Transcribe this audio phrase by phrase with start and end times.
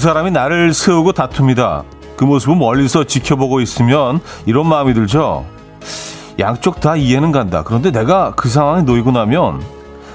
[0.00, 1.84] 두 사람이 나를 세우고 다툽니다.
[2.16, 5.44] 그 모습을 멀리서 지켜보고 있으면 이런 마음이 들죠.
[6.38, 7.62] 양쪽 다 이해는 간다.
[7.62, 9.62] 그런데 내가 그 상황에 놓이고 나면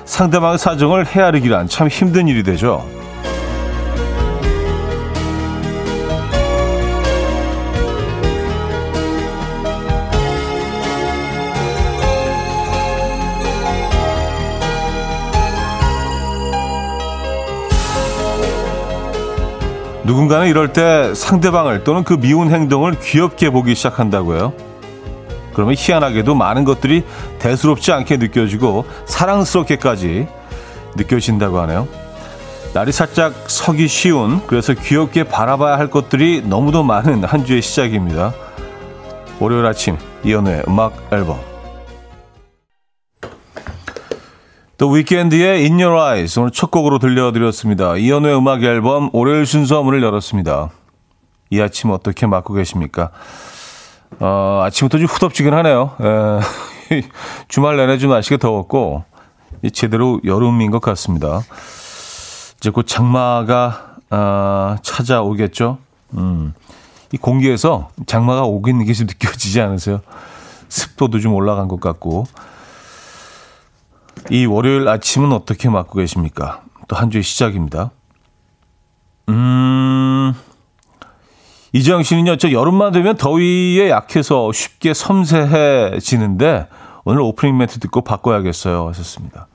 [0.06, 2.84] 상대방의 사정을 헤아리기란 참 힘든 일이 되죠.
[20.06, 24.54] 누군가는 이럴 때 상대방을 또는 그 미운 행동을 귀엽게 보기 시작한다고요.
[25.54, 27.04] 그러면 희한하게도 많은 것들이
[27.40, 30.28] 대수롭지 않게 느껴지고 사랑스럽게까지
[30.96, 31.88] 느껴진다고 하네요.
[32.74, 38.34] 날이 살짝 서기 쉬운 그래서 귀엽게 바라봐야 할 것들이 너무도 많은 한 주의 시작입니다.
[39.40, 41.55] 월요일 아침 이연우의 음악 앨범
[44.78, 47.96] 또 위켄드의 In Your Eyes 오늘 첫 곡으로 들려드렸습니다.
[47.96, 50.70] 이연우의 음악 앨범 월요일 순서 문을 열었습니다.
[51.50, 53.12] 이 아침 어떻게 맞고 계십니까?
[54.20, 55.96] 어, 아침부터 좀 후덥지근하네요.
[56.92, 57.02] 에,
[57.48, 59.04] 주말 내내 좀 날씨가 더웠고
[59.74, 61.42] 제대로 여름인 것 같습니다.
[62.58, 65.78] 이제 곧 장마가 어, 찾아오겠죠.
[66.16, 66.54] 음,
[67.14, 70.02] 이 공기에서 장마가 오고 있는 게 좀 느껴지지 않으세요?
[70.68, 72.26] 습도도 좀 올라간 것 같고
[74.32, 76.62] 이 월요일 아침은 어떻게 맞고 계십니까?
[76.88, 77.92] 또 한 주의 시작입니다.
[79.30, 80.34] 음,
[81.74, 86.68] 이지영 씨는요, 저 여름만 되면 더위에 약해서 쉽게 섬세해지는데
[87.06, 88.88] 오늘 오프닝 멘트 듣고 바꿔야겠어요.
[88.90, 89.48] 하셨습니다.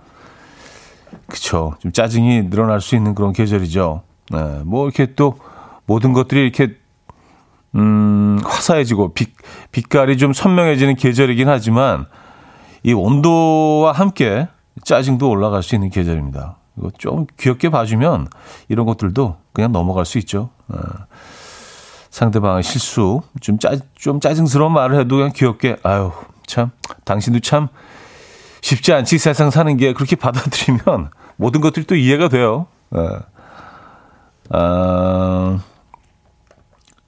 [1.27, 1.75] 그쵸.
[1.81, 4.03] 좀 짜증이 늘어날 수 있는 그런 계절이죠.
[4.31, 5.37] 네, 뭐 이렇게 또
[5.87, 6.77] 모든 것들이 이렇게
[7.77, 9.31] 음, 화사해지고 빛,
[9.71, 12.07] 빛깔이 좀 선명해지는 계절이긴 하지만
[12.83, 14.49] 이 온도와 함께
[14.91, 16.57] 짜증도 올라갈 수 있는 계절입니다.
[16.77, 18.27] 이거 좀 귀엽게 봐주면
[18.69, 20.51] 이런 것들도 그냥 넘어갈 수 있죠.
[20.67, 20.79] 어.
[22.11, 26.11] 상대방의 실수, 좀 짜, 좀 짜증스러운 말을 해도 그냥 귀엽게, 아유,
[26.45, 26.73] 참,
[27.05, 27.69] 당신도 참
[28.63, 32.67] 쉽지 않지 세상 사는 게 그렇게 받아들이면 모든 것들이 또 이해가 돼요.
[32.91, 33.21] 어.
[34.51, 35.61] 아,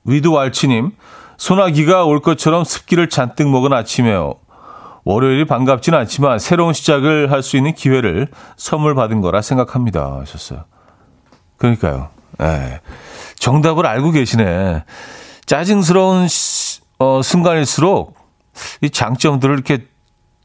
[0.04, 0.93] 위드 왈치님,
[1.37, 4.37] 소나기가 올 것처럼 습기를 잔뜩 먹은 아침에요.
[5.05, 10.19] 월요일이 반갑지는 않지만 새로운 시작을 할 수 있는 기회를 선물 받은 거라 생각합니다.
[10.21, 10.65] 하셨어요.
[11.57, 12.09] 그러니까요.
[12.41, 12.81] 예.
[13.37, 14.85] 정답을 알고 계시네.
[15.47, 18.15] 짜증스러운 시, 어, 순간일수록
[18.81, 19.87] 이 장점들을 이렇게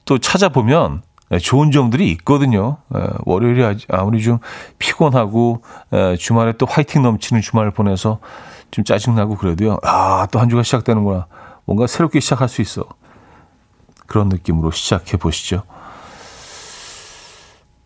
[0.05, 1.03] 또 찾아보면
[1.33, 2.77] 예, 좋은 점들이 있거든요.
[2.95, 4.39] 예, 월요일이 아무리 좀
[4.79, 5.61] 피곤하고
[5.93, 8.19] 예, 주말에 또 화이팅 넘치는 주말을 보내서
[8.71, 9.77] 좀 짜증나고 그래도요.
[9.83, 11.27] 아, 또 한 주가 시작되는구나.
[11.65, 12.85] 뭔가 새롭게 시작할 수 있어.
[14.07, 15.63] 그런 느낌으로 시작해 보시죠.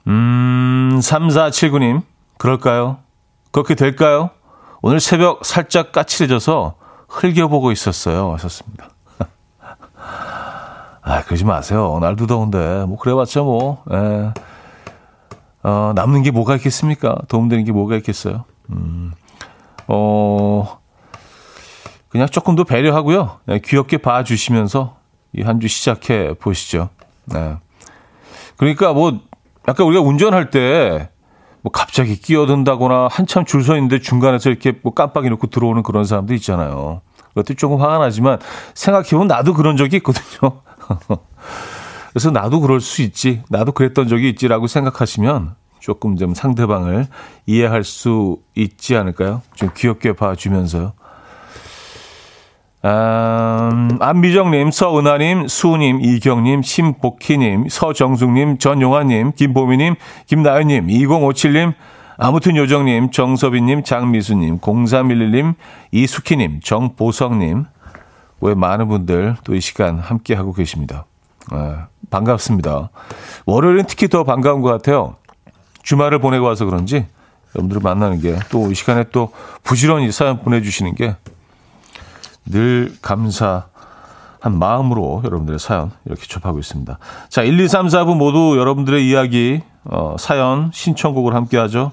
[0.08, 2.04] 음, 3479님,
[2.38, 3.00] 그럴까요?
[3.52, 4.30] 그렇게 될까요?
[4.82, 6.76] 오늘 새벽 살짝 까칠해져서
[7.08, 8.32] 흘겨보고 있었어요.
[8.34, 8.90] 하셨습니다.
[11.02, 12.00] 아, 그러지 마세요.
[12.02, 12.86] 날도 더운데.
[12.88, 14.32] 뭐, 그래봤자 뭐, 에,
[15.64, 17.18] 어, 남는 게 뭐가 있겠습니까?
[17.28, 18.46] 도움되는 게 뭐가 있겠어요?
[18.72, 19.12] 음,
[19.88, 20.80] 어,
[22.10, 23.40] 그냥 조금 더 배려하고요.
[23.46, 25.01] 네, 귀엽게 봐주시면서
[25.36, 26.90] 이 한 주 시작해 보시죠.
[27.26, 27.56] 네.
[28.58, 29.20] 그러니까 뭐
[29.68, 31.10] 약간 우리가 운전할 때
[31.64, 36.34] 뭐 갑자기 끼어든다거나 한참 줄 서 있는데 중간에서 이렇게 뭐 깜빡이 놓고 들어오는 그런 사람도
[36.34, 37.02] 있잖아요.
[37.30, 38.40] 그것도 조금 화가 나지만
[38.74, 40.62] 생각해보면 나도 그런 적이 있거든요.
[42.10, 43.44] 그래서 나도 그럴 수 있지.
[43.50, 47.06] 나도 그랬던 적이 있지라고 생각하시면 조금 좀 상대방을
[47.46, 49.44] 이해할 수 있지 않을까요?
[49.54, 50.94] 좀 귀엽게 봐주면서요.
[52.84, 61.74] 음, 안미정님, 서은하님, 수우님, 이경님, 심복희님, 서정숙님, 전용환님, 김보미님, 김나연님, 2057님,
[62.18, 65.54] 아무튼 요정님, 정서빈님, 장미수님, 0311님,
[65.92, 67.66] 이숙희님, 정보성님,
[68.42, 71.06] 왜 많은 분들 또 이 시간 함께 하고 계십니다.
[71.52, 72.90] 아, 반갑습니다.
[73.46, 75.16] 월요일은 특히 더 반가운 것 같아요.
[75.84, 77.06] 주말을 보내고 와서 그런지
[77.56, 79.32] 여러분들을 만나는 게 또 이 시간에 또
[79.64, 81.16] 부지런히 사연 보내주시는 게
[82.46, 83.66] 늘 감사
[84.40, 86.98] 한 마음으로 여러분들의 사연 이렇게 접하고 있습니다.
[87.30, 91.92] 자, 1, 2, 3, 4부 모두 여러분들의 이야기, 어, 사연, 신청곡을 함께 하죠.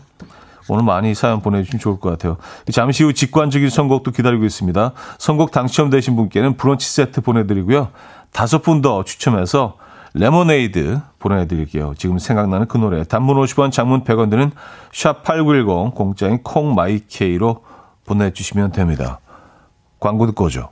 [0.71, 2.37] 오늘 많이 사연 보내주시면 좋을 것 같아요.
[2.73, 4.93] 잠시 후 직관적인 선곡도 기다리고 있습니다.
[5.19, 7.89] 선곡 당첨되신 분께는 브런치 세트 보내드리고요.
[8.33, 9.77] 다섯 분 더 추첨해서
[10.15, 11.95] 레모네이드 보내드릴게요.
[11.97, 13.05] 지금 생각나는 그 노래.
[13.05, 14.53] 단문 50원, 장문 100원 드는
[14.93, 17.65] 샵8910 공짜인 콩마이케이로
[18.07, 19.21] 보내주시면 됩니다.
[20.01, 20.69] 광고 듣고 오죠.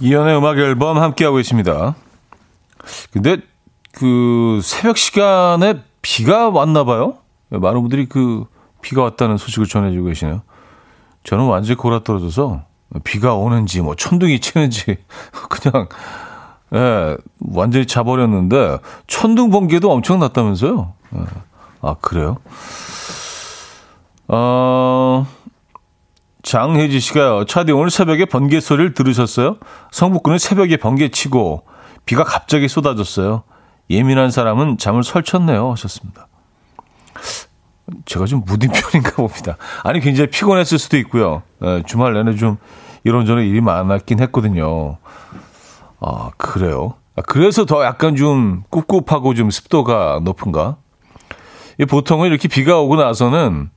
[0.00, 1.94] 이연의 음악 앨범 함께하고 계십니다.
[3.12, 3.38] 근데
[3.92, 7.18] 그 새벽 시간에 비가 왔나 봐요.
[7.50, 8.44] 많은 분들이 그
[8.80, 10.42] 비가 왔다는 소식을 전해주고 계시네요.
[11.24, 12.62] 저는 완전히 골아 떨어져서
[13.04, 14.96] 비가 오는지 뭐 천둥이 치는지
[15.50, 15.88] 그냥
[16.74, 17.16] 예,
[17.52, 20.92] 완전히 자버렸는데 천둥 번개도 엄청 났다면서요.
[21.16, 21.20] 예.
[21.82, 22.38] 아 그래요?
[24.28, 25.26] 어,
[26.42, 27.44] 장혜지 씨가요.
[27.44, 29.58] 차디 오늘 새벽에 번개 소리를 들으셨어요?
[29.90, 31.64] 성북구는 새벽에 번개 치고
[32.06, 33.42] 비가 갑자기 쏟아졌어요.
[33.90, 35.70] 예민한 사람은 잠을 설쳤네요.
[35.72, 36.28] 하셨습니다.
[38.06, 39.56] 제가 좀 무딘 편인가 봅니다.
[39.82, 41.42] 아니, 굉장히 피곤했을 수도 있고요.
[41.62, 42.56] 예, 주말 내내 좀
[43.04, 44.98] 이런저런 일이 많았긴 했거든요.
[46.00, 46.94] 아, 그래요?
[47.16, 50.76] 아, 그래서 더 약간 좀 꿉꿉하고 좀 습도가 높은가?
[51.88, 53.70] 보통은 이렇게 비가 오고 나서는,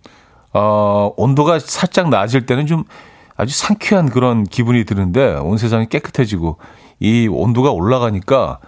[0.53, 2.83] 어, 온도가 살짝 낮을 때는 좀
[3.35, 6.57] 아주 상쾌한 그런 기분이 드는데 온 세상이 깨끗해지고
[6.99, 8.59] 이 온도가 올라가니까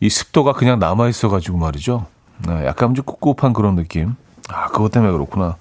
[0.00, 2.06] 이 습도가 그냥 남아 있어가지고 말이죠.
[2.46, 4.16] 네, 약간 좀 꿉꿉한 그런 느낌.
[4.48, 5.56] 아, 그것 때문에 그렇구나.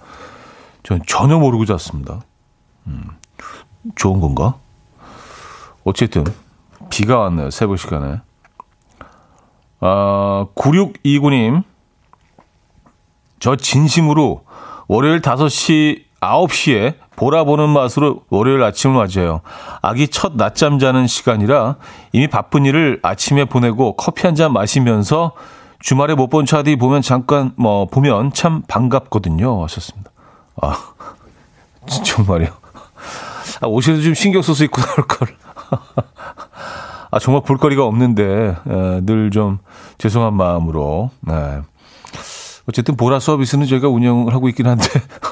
[0.84, 2.22] 전 전혀 모르고 잤습니다.
[2.88, 3.08] 음,
[3.96, 4.56] 좋은 건가?
[5.84, 6.24] 어쨌든,
[6.90, 7.52] 비가 왔네요.
[7.52, 8.22] 새벽 시간에.
[9.80, 11.64] 아, 9629님.
[13.40, 14.44] 저 진심으로
[14.92, 19.40] 월요일 5시, 9시에 보라 보는 맛으로 월요일 아침을 맞이해요.
[19.82, 21.78] 아기 첫 낮잠 자는 시간이라
[22.12, 25.32] 이미 바쁜 일을 아침에 보내고 커피 한 잔 마시면서
[25.80, 29.64] 주말에 못 본 차디 보면 잠깐 뭐 보면 참 반갑거든요.
[29.64, 30.12] 하셨습니다.
[30.62, 30.76] 아
[32.04, 32.48] 정말요.
[33.62, 35.30] 아, 옷에도 좀 신경 써서 입고 나올 걸.
[37.12, 39.60] 아 정말 볼거리가 없는데 늘좀
[40.00, 41.12] 죄송한 마음으로.
[41.22, 41.62] 네.
[42.68, 44.86] 어쨌든 보라 서비스는 저희가 운영을 하고 있긴 한데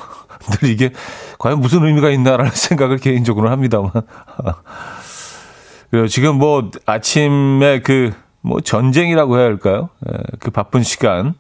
[0.62, 0.92] 늘 이게
[1.38, 3.92] 과연 무슨 의미가 있나라는 생각을 개인적으로 합니다만.
[6.10, 9.90] 지금 뭐 아침에 그 뭐 전쟁이라고 해야 할까요?
[10.08, 11.34] 예, 그 바쁜 시간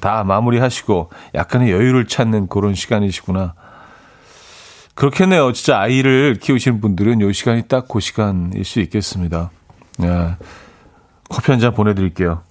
[0.00, 3.54] 다 마무리하시고 약간의 여유를 찾는 그런 시간이시구나.
[4.94, 5.52] 그렇겠네요.
[5.52, 9.50] 진짜 아이를 키우시는 분들은 요 시간이 딱 그 시간일 수 있겠습니다.
[10.02, 10.36] 예.
[11.28, 12.42] 커피 한 잔 보내드릴게요.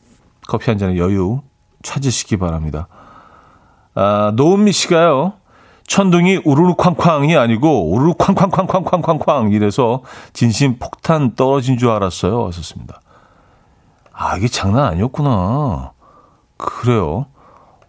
[0.48, 1.42] 커피 한 잔의 여유
[1.84, 2.88] 찾으시기 바랍니다.
[3.96, 5.34] 아, 노은미 씨가요.
[5.86, 10.02] 천둥이 우르르 쾅쾅이 아니고 우르르 쾅쾅쾅쾅쾅쾅쾅 이래서
[10.32, 12.48] 진심 폭탄 떨어진 줄 알았어요.
[12.48, 13.02] 하셨습니다.
[14.14, 15.92] 아, 이게 장난 아니었구나.
[16.58, 17.26] 그래요.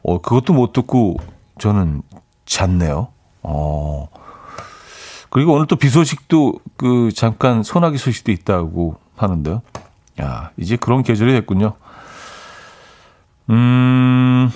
[0.02, 1.16] 어, 그것도 못 듣고
[1.58, 2.02] 저는
[2.46, 3.08] 잤네요.
[3.42, 4.08] 어.
[5.30, 9.62] 그리고 오늘 또 비 소식도 그 잠깐 소나기 소식도 있다고 하는데요.
[10.20, 11.74] 야, 이제 그런 계절이 됐군요.
[13.50, 14.50] 음,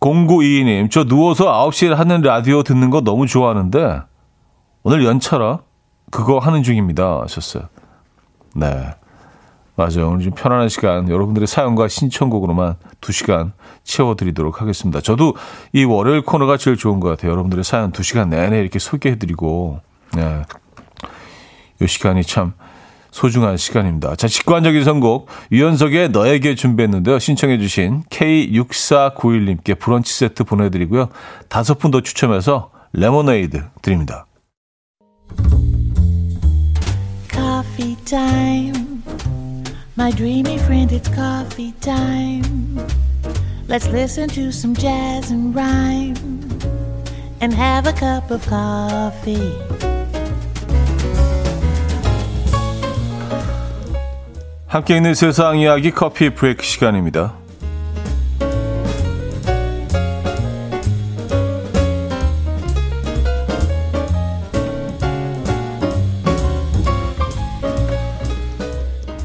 [0.00, 4.02] 0922님, 저 누워서 9시에 하는 라디오 듣는 거 너무 좋아하는데,
[4.84, 5.60] 오늘 연차라
[6.10, 7.20] 그거 하는 중입니다.
[7.22, 7.68] 하셨어요.
[8.54, 8.66] 네.
[9.74, 10.10] 맞아요.
[10.10, 13.52] 오늘 좀 편안한 시간, 여러분들의 사연과 신청곡으로만 2시간
[13.84, 15.00] 채워드리도록 하겠습니다.
[15.00, 15.34] 저도
[15.72, 17.32] 이 월요일 코너가 제일 좋은 것 같아요.
[17.32, 19.80] 여러분들의 사연 2시간 내내 이렇게 소개해드리고,
[20.14, 20.42] 네.
[21.80, 22.52] 이 시간이 참
[23.12, 24.16] 소중한 시간입니다.
[24.16, 27.20] 자, 직관적인 선곡 유연석의 너에게 준비했는데요.
[27.20, 31.10] 신청해 주신 K6491님께 브런치 세트 보내드리고요.
[31.48, 34.26] 다섯 분 더 추첨해서 레모네이드 드립니다.
[37.30, 39.02] Coffee time.
[39.98, 42.80] My dreamy friend, it's coffee time.
[43.68, 46.16] Let's listen to some jazz and rhyme
[47.42, 49.52] and have a cup of coffee.
[54.72, 57.34] 함께 있는 세상 이야기 커피 브레이크 시간입니다.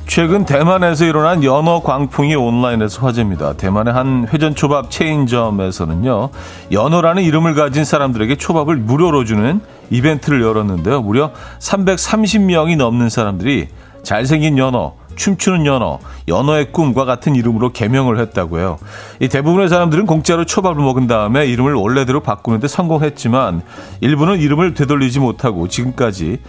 [0.05, 3.53] 최근 대만에서 일어난 연어 광풍이 온라인에서 화제입니다.
[3.53, 6.29] 대만의 한 회전 초밥 체인점에서는요,
[6.73, 9.61] 연어라는 이름을 가진 사람들에게 초밥을 무료로 주는
[9.91, 11.01] 이벤트를 열었는데요.
[11.03, 13.69] 무려 330명이 넘는 사람들이
[14.03, 18.77] 잘생긴 연어, 춤추는 연어, 연어의 꿈과 같은 이름으로 개명을 했다고 해요.
[19.19, 23.63] 이 대부분의 사람들은 공짜로 초밥을 먹은 다음에 이름을 원래대로 바꾸는데 성공했지만
[23.99, 26.39] 일부는 이름을 되돌리지 못하고 지금까지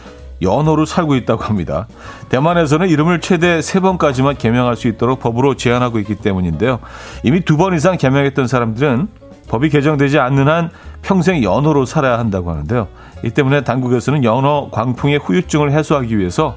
[0.40, 1.88] 연어로 살고 있다고 합니다.
[2.28, 6.78] 대만에서는 이름을 최대 3번까지만 개명할 수 있도록 법으로 제한하고 있기 때문인데요.
[7.24, 9.08] 이미 두 번 이상 개명했던 사람들은
[9.48, 10.70] 법이 개정되지 않는 한
[11.02, 12.86] 평생 연어로 살아야 한다고 하는데요.
[13.24, 16.56] 이 때문에 당국에서는 연어 광풍의 후유증을 해소하기 위해서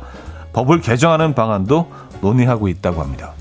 [0.53, 1.88] 법을 개정하는 방안도
[2.22, 3.34] 논의하고 있다고 합니다.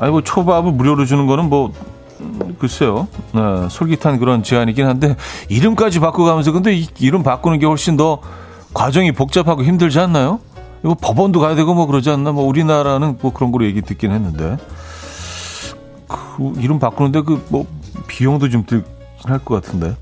[0.00, 1.72] 아니 뭐 초밥을 무료로 주는 거는 뭐
[2.60, 5.16] 글쎄요 네, 솔깃한 그런 제안이긴 한데
[5.48, 8.20] 이름까지 바꿔가면서 근데 이, 이름 바꾸는 게 훨씬 더
[8.74, 10.40] 과정이 복잡하고 힘들지 않나요?
[10.84, 12.32] 이거 법원도 가야 되고 뭐 그러지 않나?
[12.32, 14.56] 뭐 우리나라는 뭐 그런 거로 얘기 듣긴 했는데.
[16.38, 17.66] 그 이름 바꾸는데 그 뭐
[18.06, 18.86] 비용도 좀 들긴
[19.24, 19.96] 할 것 같은데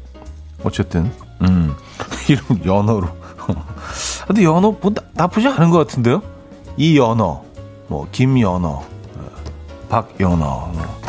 [0.63, 1.11] 어쨌든
[1.43, 1.75] 음
[2.29, 3.09] 이름 연어로
[4.29, 6.21] 근데 연어 뭐 나, 쁘지 않은 것 같은데요?
[6.77, 7.43] 이 연어
[7.89, 8.83] 뭐 김연어
[9.89, 10.37] 박연어
[10.73, 11.01] 뭐.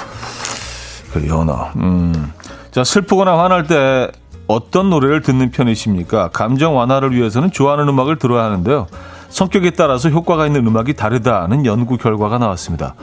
[1.12, 4.10] 그 연어 음자 슬프거나 화날 때
[4.48, 6.30] 어떤 노래를 듣는 편이십니까?
[6.30, 8.88] 감정 완화를 위해서는 좋아하는 음악을 들어야 하는데요.
[9.30, 12.96] 성격에 따라서 효과가 있는 음악이 다르다는 연구 결과가 나왔습니다.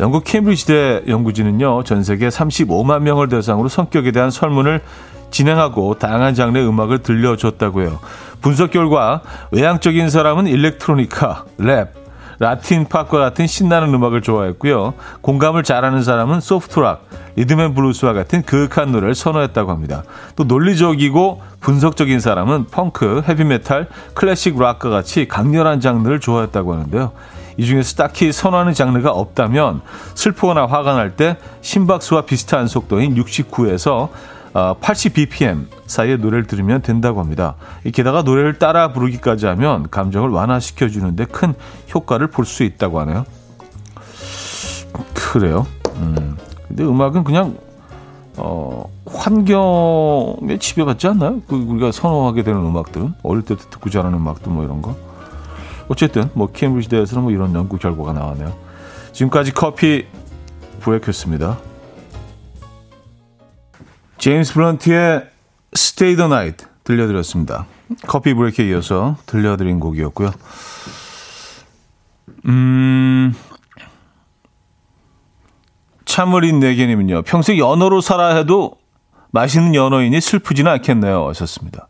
[0.00, 4.80] 영국 케임브리지대 연구진은요, 전 세계 35만 명을 대상으로 성격에 대한 설문을
[5.30, 8.00] 진행하고 다양한 장르의 음악을 들려줬다고 해요.
[8.40, 9.20] 분석 결과
[9.52, 11.92] 외향적인 사람은 일렉트로니카, 랩,
[12.38, 14.94] 라틴 팝과 같은 신나는 음악을 좋아했고요.
[15.20, 17.04] 공감을 잘하는 사람은 소프트락,
[17.36, 20.04] 리듬앤 블루스와 같은 그윽한 노래를 선호했다고 합니다.
[20.34, 27.12] 또 논리적이고 분석적인 사람은 펑크, 헤비메탈, 클래식 락과 같이 강렬한 장르를 좋아했다고 하는데요.
[27.56, 29.80] 이 중에서 딱히 선호하는 장르가 없다면
[30.14, 34.08] 슬프거나 화가 날 때 심박수와 비슷한 속도인 69에서
[34.80, 37.54] 80 bpm 사이의 노래를 들으면 된다고 합니다.
[37.92, 41.54] 게다가 노래를 따라 부르기까지 하면 감정을 완화시켜 주는데 큰
[41.94, 43.24] 효과를 볼 수 있다고 하네요.
[45.14, 45.66] 그래요.
[45.96, 46.36] 음.
[46.68, 47.56] 근데 음악은 그냥
[48.36, 51.40] 어, 환경에 지배받지 않나요?
[51.48, 54.96] 그 우리가 선호하게 되는 음악들은 어릴 때도 듣고 자라는 음악들 뭐 이런 거.
[55.90, 58.56] 어쨌든 뭐 케임브리지 대에서는 뭐 이런 연구 결과가 나왔네요.
[59.12, 60.06] 지금까지 커피
[60.78, 61.58] 브레이크였습니다.
[64.18, 65.28] 제임스 블런트의
[65.74, 67.66] Stay the Night 들려드렸습니다.
[68.06, 70.30] 커피 브레이크에 이어서 들려드린 곡이었고요.
[72.46, 73.34] 음,
[76.04, 77.22] 참을인 내게님은요.
[77.22, 78.76] 평생 연어로 살아 해도
[79.32, 81.26] 맛있는 연어이니 슬프지는 않겠네요.
[81.30, 81.89] 하셨습니다.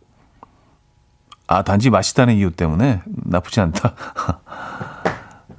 [1.50, 3.94] 아, 단지 맛있다는 이유 때문에 나쁘지 않다.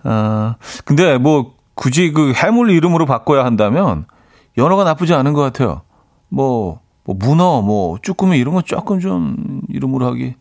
[0.03, 0.55] 아,
[0.86, 4.05] 근데 뭐 굳이 그 해물 이름으로 바꿔야 한다면
[4.57, 5.81] 연어가 나쁘지 않은 것 같아요.
[6.29, 10.36] 뭐, 뭐 문어, 뭐 쭈꾸미 이런 거 조금 좀 이름으로 하기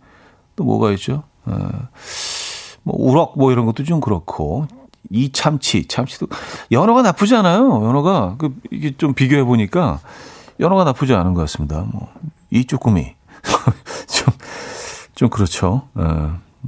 [0.54, 1.24] 또 뭐가 있죠?
[1.48, 1.52] 에,
[2.84, 4.68] 뭐 우럭 뭐 이런 것도 좀 그렇고
[5.10, 6.28] 이 참치, 참치도
[6.70, 7.84] 연어가 나쁘지 않아요.
[7.84, 9.98] 연어가 그 이게 좀 비교해 보니까
[10.60, 11.84] 연어가 나쁘지 않은 것 같습니다.
[11.90, 12.08] 뭐
[12.50, 13.14] 이 쭈꾸미
[14.08, 14.34] 좀
[15.20, 15.82] 좀 그렇죠.
[15.98, 16.02] 에,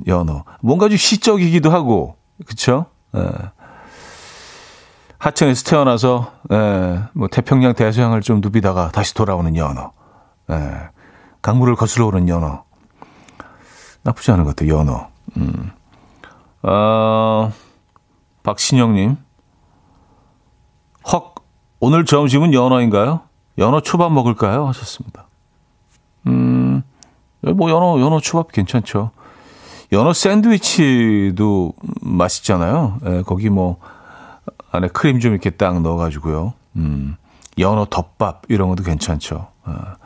[0.06, 2.84] 연어 뭔가 좀 시적이기도 하고 그렇죠.
[3.16, 3.20] 에.
[5.16, 9.92] 하천에서 태어나서 에, 뭐 태평양 대서양을 좀 누비다가 다시 돌아오는 연어.
[10.50, 10.54] 에,
[11.40, 12.64] 강물을 거슬러 오는 연어.
[14.02, 15.08] 나쁘지 않은 것 같아요, 연어.
[15.38, 15.70] 음.
[16.62, 17.50] 어,
[18.42, 19.16] 박신영님.
[21.10, 21.34] 헉,
[21.80, 23.22] 오늘 점심은 연어인가요?
[23.56, 24.66] 연어 초밥 먹을까요?
[24.68, 25.24] 하셨습니다.
[26.26, 26.81] 음,
[27.42, 29.10] 뭐 연어, 연어 초밥 괜찮죠.
[29.92, 32.98] 연어 샌드위치도 맛있잖아요.
[33.04, 33.78] 에, 거기 뭐,
[34.70, 36.54] 안에 크림 좀 이렇게 딱 넣어가지고요.
[36.76, 37.16] 음,
[37.58, 39.48] 연어 덮밥 이런 것도 괜찮죠.
[39.64, 39.96] 아.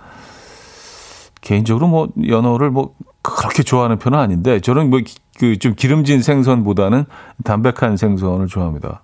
[1.41, 5.01] 개인적으로 뭐 연어를 뭐 그렇게 좋아하는 편은 아닌데 저는 뭐
[5.39, 7.05] 그 좀 기름진 생선보다는
[7.45, 9.03] 담백한 생선을 좋아합니다.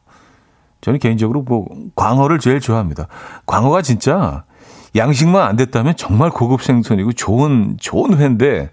[0.81, 3.07] 저는 개인적으로 뭐 광어를 제일 좋아합니다.
[3.47, 4.45] 광어가 진짜
[4.94, 8.70] 양식만 안 됐다면 정말 고급 생선이고 좋은 좋은 회인데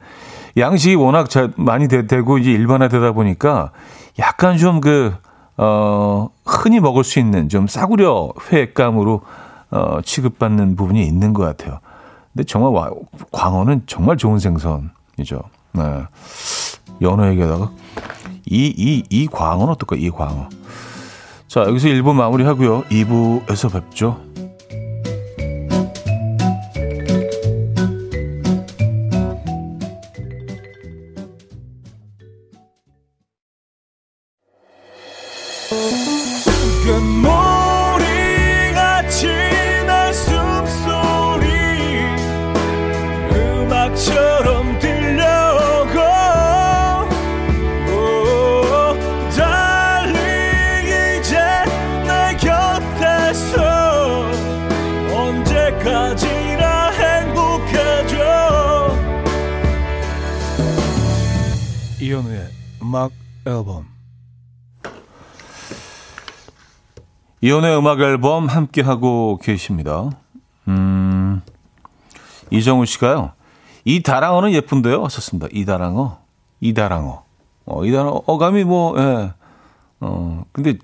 [0.58, 3.72] 양식이 워낙 잘 많이 되, 고 이제 일반화되다 보니까
[4.20, 5.14] 약간 좀그
[5.58, 9.22] 어, 흔히 먹을 수 있는 좀 싸구려 회감으로
[9.72, 11.80] 어, 취급받는 부분이 있는 것 같아요.
[12.34, 12.90] 근데 정말 와,
[13.32, 15.42] 광어는 정말 좋은 생선이죠.
[15.74, 15.84] 네.
[17.02, 17.72] 연어에게다가
[18.46, 19.96] 이, 이, 이 광어는 어떨까?
[19.96, 20.50] 이 광어.
[21.48, 22.84] 자, 여기서 1부 마무리 하고요.
[22.84, 24.22] 2부에서 뵙죠.
[67.60, 70.10] 이혼의 음악 앨범 함께 하고 계십니다.
[70.70, 71.42] 음,
[72.52, 73.34] 이정우 씨가요.
[73.84, 75.04] 이 다랑어는 예쁜데요.
[75.04, 75.48] 하셨습니다.
[75.52, 76.20] 이 다랑어.
[76.62, 77.26] 이 다랑어.
[77.66, 78.24] 어, 이 다랑어.
[78.26, 79.34] 어감이 뭐, 예.
[80.00, 80.76] 어, 근데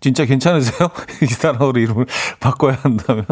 [0.00, 0.88] 진짜 괜찮으세요?
[1.22, 2.06] 이 단어로 이름을
[2.40, 3.24] 바꿔야 한다면.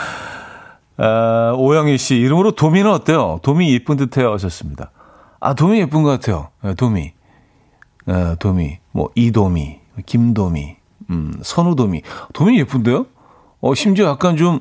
[0.96, 3.40] 아, 오영희 씨, 이름으로 도미는 어때요?
[3.42, 4.32] 도미 예쁜 듯해요.
[4.32, 4.90] 하셨습니다.
[5.38, 6.48] 아, 도미 예쁜 것 같아요.
[6.62, 7.12] 네, 도미.
[8.06, 8.78] 아, 도미.
[8.92, 10.76] 뭐, 이도미, 김도미,
[11.10, 12.02] 음, 선우 도미.
[12.32, 13.06] 도미 예쁜데요?
[13.60, 14.60] 어, 심지어 약간 좀,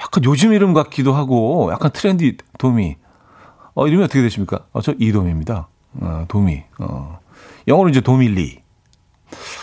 [0.00, 2.96] 약간 요즘 이름 같기도 하고, 약간 트렌디 도미.
[3.74, 4.60] 어, 이름이 어떻게 되십니까?
[4.72, 5.68] 어, 저 이도미입니다.
[6.00, 6.64] 어, 도미.
[6.78, 7.18] 어.
[7.66, 8.62] 영어로 이제 도밀리.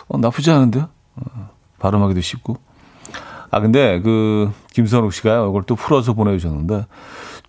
[0.07, 0.89] 어, 나쁘지 않은데요?
[1.15, 2.57] 어, 발음하기도 쉽고.
[3.51, 6.85] 아, 근데 그, 김선욱 씨가 이걸 또 풀어서 보내주셨는데,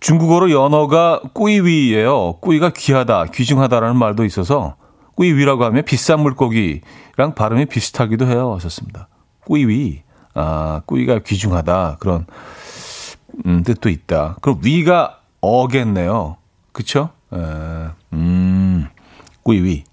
[0.01, 2.39] 중국어로 연어가 꾸이위예요.
[2.41, 4.75] 꾸이가 귀하다, 귀중하다라는 말도 있어서,
[5.15, 8.53] 꾸이위라고 하면 비싼 물고기랑 발음이 비슷하기도 해요.
[8.55, 9.07] 하셨습니다.
[9.45, 10.03] 꾸이위.
[10.33, 11.97] 아, 贵가 귀중하다.
[11.99, 12.25] 그런,
[13.45, 14.37] 음, 뜻도 있다.
[14.41, 16.37] 그럼 鱼가 어겠네요.
[16.71, 17.09] 그쵸?
[17.31, 17.37] 에,
[18.13, 18.87] 음,
[19.43, 19.83] 꾸이위.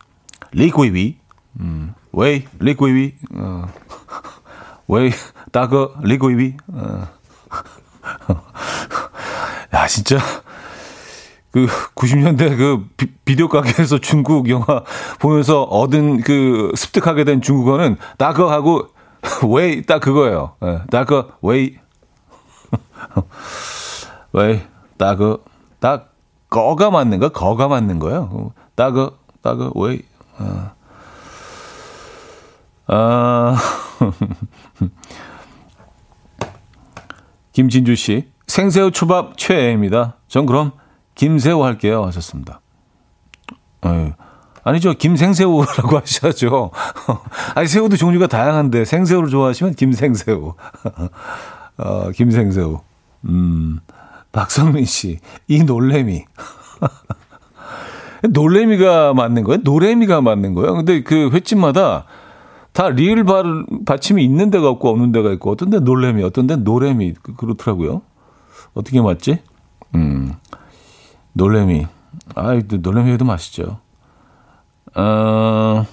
[0.53, 1.19] 리꾸이위.
[1.61, 3.15] 음, 喂, 리꾸이위.
[3.37, 3.67] 어,
[4.89, 5.11] 喂,
[5.53, 6.57] 大哥, 리꾸이위.
[6.69, 7.07] 어.
[9.75, 10.19] 야, 진짜.
[11.51, 14.85] 그 90년대 그 비, 디오 가게에서 중국 영화
[15.19, 18.89] 보면서 얻은 그 습득하게 된 중국어는 大哥 하고
[19.49, 20.55] 喂 딱 그거예요.
[20.63, 21.77] 예, 大哥 喂
[24.33, 24.61] 喂
[24.97, 25.41] 大哥
[25.81, 26.15] 大哥
[26.49, 28.53] 가 맞는 거 거가 맞는 거예요.
[28.75, 30.03] 大哥 大哥 喂
[30.39, 30.73] 아,
[32.87, 33.57] 아.
[37.53, 40.17] 김진주 씨 생새우 초밥 최애입니다.
[40.29, 40.73] 전 그럼
[41.15, 42.05] 김새우 할게요.
[42.07, 42.61] 하셨습니다.
[43.83, 44.13] 어휴.
[44.63, 44.93] 아니죠.
[44.95, 46.71] 김생새우라고 하셔야죠.
[47.55, 50.55] 아니, 새우도 종류가 다양한데, 생새우를 좋아하시면 김생새우.
[51.79, 52.81] 어, 김생새우.
[53.27, 53.81] 음,
[54.33, 55.19] 박성민 씨,
[55.49, 56.25] 이 놀래미.
[58.23, 59.61] 놀래미가 맞는 거예요?
[59.65, 60.75] 노래미가 맞는 거예요?
[60.75, 62.05] 근데 그 횟집마다
[62.73, 63.25] 다 리을
[63.87, 68.03] 받침이 있는 데가 없고 없는 데가 있고, 어떤 데 놀래미, 어떤 데 노래미, 그, 그렇더라고요.
[68.75, 69.39] 어떻게 맞지?
[69.95, 70.35] 음,
[71.41, 71.87] 놀래미.
[72.35, 73.81] 아, 놀래미도 맛있죠.
[74.95, 75.87] 어,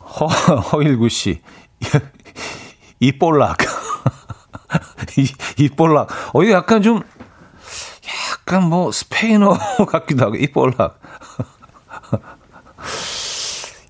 [0.00, 1.40] 허, 허일구 씨.
[2.98, 3.58] 이볼락.
[5.16, 5.28] 이,
[5.62, 6.08] 이볼락.
[6.34, 7.02] 어, 이 약간 좀,
[8.32, 11.00] 약간 뭐, 스페인어 같기도 하고, 이볼락.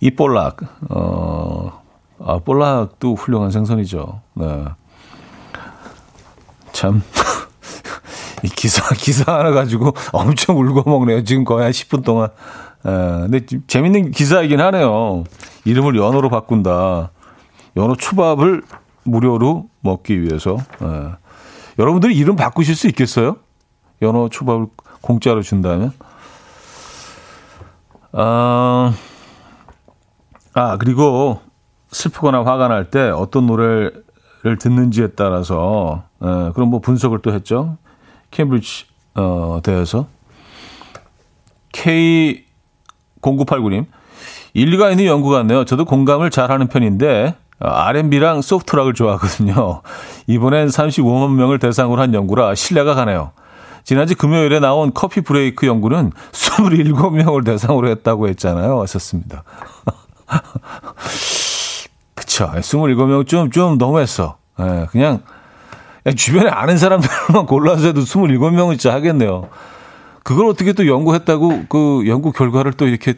[0.02, 0.58] 이볼락.
[0.90, 1.82] 어,
[2.18, 4.20] 아, 볼락도 훌륭한 생선이죠.
[4.34, 4.64] 네.
[6.72, 7.02] 참.
[8.42, 11.24] 이 기사, 기사 하나 가지고 엄청 울고 먹네요.
[11.24, 12.28] 지금 거의 한 10분 동안.
[12.84, 12.90] 에,
[13.28, 15.24] 근데 재밌는 기사이긴 하네요.
[15.64, 17.10] 이름을 연어로 바꾼다.
[17.76, 18.62] 연어 초밥을
[19.04, 20.56] 무료로 먹기 위해서.
[20.82, 20.86] 에.
[21.78, 23.36] 여러분들이 이름 바꾸실 수 있겠어요?
[24.02, 24.66] 연어 초밥을
[25.00, 25.92] 공짜로 준다면?
[28.12, 28.94] 아,
[30.54, 31.40] 아, 그리고
[31.90, 37.76] 슬프거나 화가 날 때 어떤 노래를 듣는지에 따라서, 에, 그럼 뭐 분석을 또 했죠.
[38.36, 40.06] 케임브리지 어, 대해서
[41.72, 43.86] K0989님
[44.54, 45.64] 일리가 있는 연구 같네요.
[45.64, 49.82] 저도 공감을 잘하는 편인데 어, R&B랑 소프트락을 좋아하거든요.
[50.28, 53.32] 이번엔 35만 명을 대상으로 한 연구라 신뢰가 가네요.
[53.84, 58.76] 지난주 금요일에 나온 커피 브레이크 연구는 27명을 대상으로 했다고 했잖아요.
[58.76, 59.44] 왔었습니다.
[62.14, 62.50] 그쵸.
[62.52, 64.38] 27명 좀, 좀 너무했어.
[64.58, 65.22] 예, 그냥
[66.14, 69.48] 주변에 아는 사람들만 골라서 해도 27명은 진짜 하겠네요.
[70.22, 73.14] 그걸 어떻게 또 연구했다고 그 연구 결과를 또 이렇게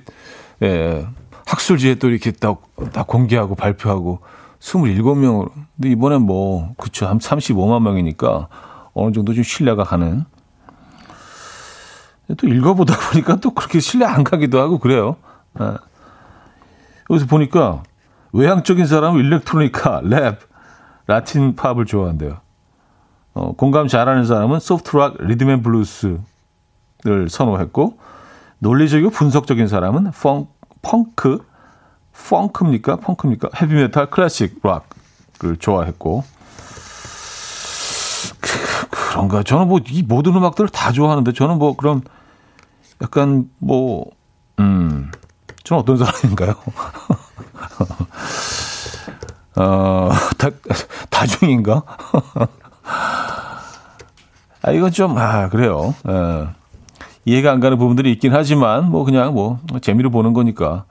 [0.63, 1.07] 예,
[1.47, 4.21] 학술지에 또 이렇게 딱, 딱 공개하고 발표하고
[4.61, 5.51] 27명으로.
[5.77, 8.49] 근데 이번엔 뭐 그쵸 한 35만 명이니까
[8.95, 10.25] 어느 정도 좀 신뢰가 가는.
[12.37, 15.17] 또 읽어보다 보니까 또 그렇게 신뢰 안 가기도 하고 그래요.
[15.61, 15.75] 예.
[17.11, 17.83] 여기서 보니까
[18.33, 20.39] 외향적인 사람은 일렉트로니카, 랩,
[21.07, 22.39] 라틴 팝을 좋아한대요.
[23.39, 26.19] 어, 공감 잘하는 사람은 soft rock, 리듬앤 블루스를
[27.29, 27.97] 선호했고
[28.59, 30.49] 논리적이고 분석적인 사람은 펑,
[30.83, 31.47] 펑크,
[32.29, 32.97] 펑크입니까?
[32.97, 33.51] 펑크입니까?
[33.63, 36.25] 헤비메탈, 클래식 락을 좋아했고
[38.41, 39.45] 그, 그런가?
[39.45, 42.03] 저는 뭐 이 모든 음악들을 다 좋아하는데 저는 뭐 그런
[43.01, 44.05] 약간 뭐
[44.59, 45.13] 음,
[45.63, 46.55] 저는 어떤 사람인가요?
[49.55, 50.51] 어, 다,
[51.09, 51.85] 다중인가?
[54.63, 55.95] 아, 이건 좀, 아, 그래요.
[56.09, 56.49] 예.
[57.25, 60.85] 이해가 안 가는 부분들이 있긴 하지만, 뭐, 그냥 뭐, 재미로 보는 거니까.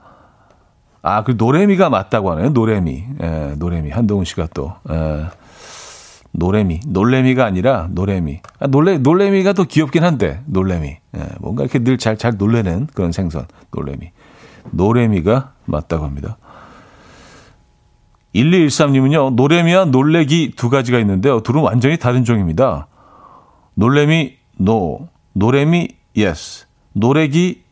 [1.02, 2.50] 아, 그 노래미가 맞다고 하네요.
[2.50, 3.04] 노래미.
[3.22, 3.90] 예, 노래미.
[3.90, 4.74] 한동훈 씨가 또.
[4.90, 5.26] 예.
[6.32, 6.80] 노래미.
[6.86, 8.40] 놀래미가 아니라 노래미.
[8.60, 10.88] 아, 놀래, 놀래미가 더 귀엽긴 한데, 놀래미.
[11.16, 13.46] 예, 뭔가 이렇게 늘 잘, 잘 놀래는 그런 생선.
[13.72, 14.10] 놀래미.
[14.70, 16.36] 노래미가 맞다고 합니다.
[18.34, 21.40] 1213님은요, 노래미와 놀래기 두 가지가 있는데요.
[21.40, 22.86] 둘은 완전히 다른 종입니다.
[23.74, 25.08] 놀래미, no.
[25.32, 26.66] 노래미, yes.
[26.92, 27.62] 노래기,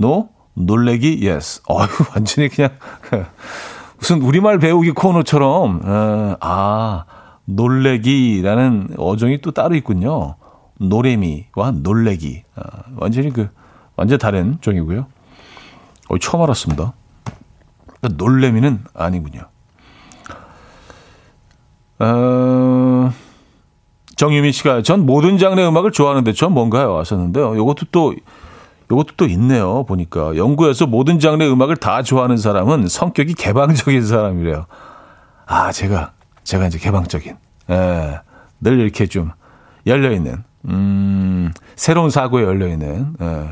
[0.00, 0.28] no.
[0.54, 1.62] 놀래기, yes.
[1.66, 2.70] 어휴, 완전히 그냥,
[3.98, 7.04] 무슨 우리말 배우기 코너처럼, 어, 아,
[7.46, 10.36] 놀래기라는 어종이 또 따로 있군요.
[10.78, 12.44] 노래미와 놀래기.
[12.56, 12.62] 아,
[12.96, 13.48] 완전히 그,
[13.96, 15.06] 완전 다른 종이고요.
[16.08, 16.92] 어, 처음 알았습니다.
[18.16, 19.53] 놀래미는 아니군요.
[22.04, 23.12] 어,
[24.16, 26.98] 정유미 씨가 전 모든 장르 음악을 좋아하는데 전 뭔가요?
[26.98, 27.56] 하셨는데요.
[27.56, 28.14] 요것도 또
[28.90, 29.84] 요것도 또 있네요.
[29.84, 34.66] 보니까 연구에서 모든 장르 음악을 다 좋아하는 사람은 성격이 개방적인 사람이래요.
[35.46, 36.12] 아, 제가
[36.42, 37.36] 제가 이제 개방적인.
[37.70, 38.20] 예.
[38.60, 39.30] 늘 이렇게 좀
[39.86, 43.48] 열려 있는 음, 새로운 사고에 열려 있는 예.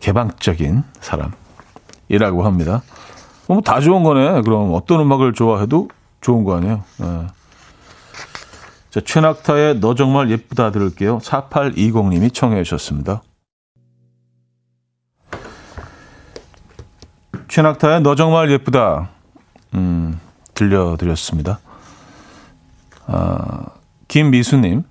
[0.00, 2.82] 개방적인 사람이라고 합니다.
[3.46, 4.42] 뭐다 좋은 거네.
[4.42, 5.88] 그럼 어떤 음악을 좋아해도
[6.20, 6.82] 좋은 거 아니에요.
[7.02, 7.26] 예.
[8.94, 11.18] 자, 최낙타의 너 정말 예쁘다 들을게요.
[11.18, 13.24] 4820님이 청해 주셨습니다.
[17.48, 19.08] 최낙타의 너 정말 예쁘다.
[19.74, 20.20] 음,
[20.54, 21.58] 들려드렸습니다.
[23.08, 23.66] 아,
[24.06, 24.84] 김미수님.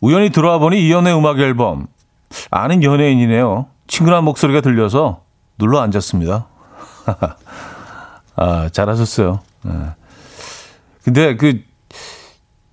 [0.00, 1.88] 우연히 들어와 보니 이연의 음악 앨범.
[2.52, 3.66] 아는 연예인이네요.
[3.88, 5.24] 친근한 목소리가 들려서
[5.58, 6.46] 눌러 앉았습니다.
[8.36, 9.40] 아, 잘하셨어요.
[9.64, 9.72] 네.
[11.02, 11.66] 근데 그,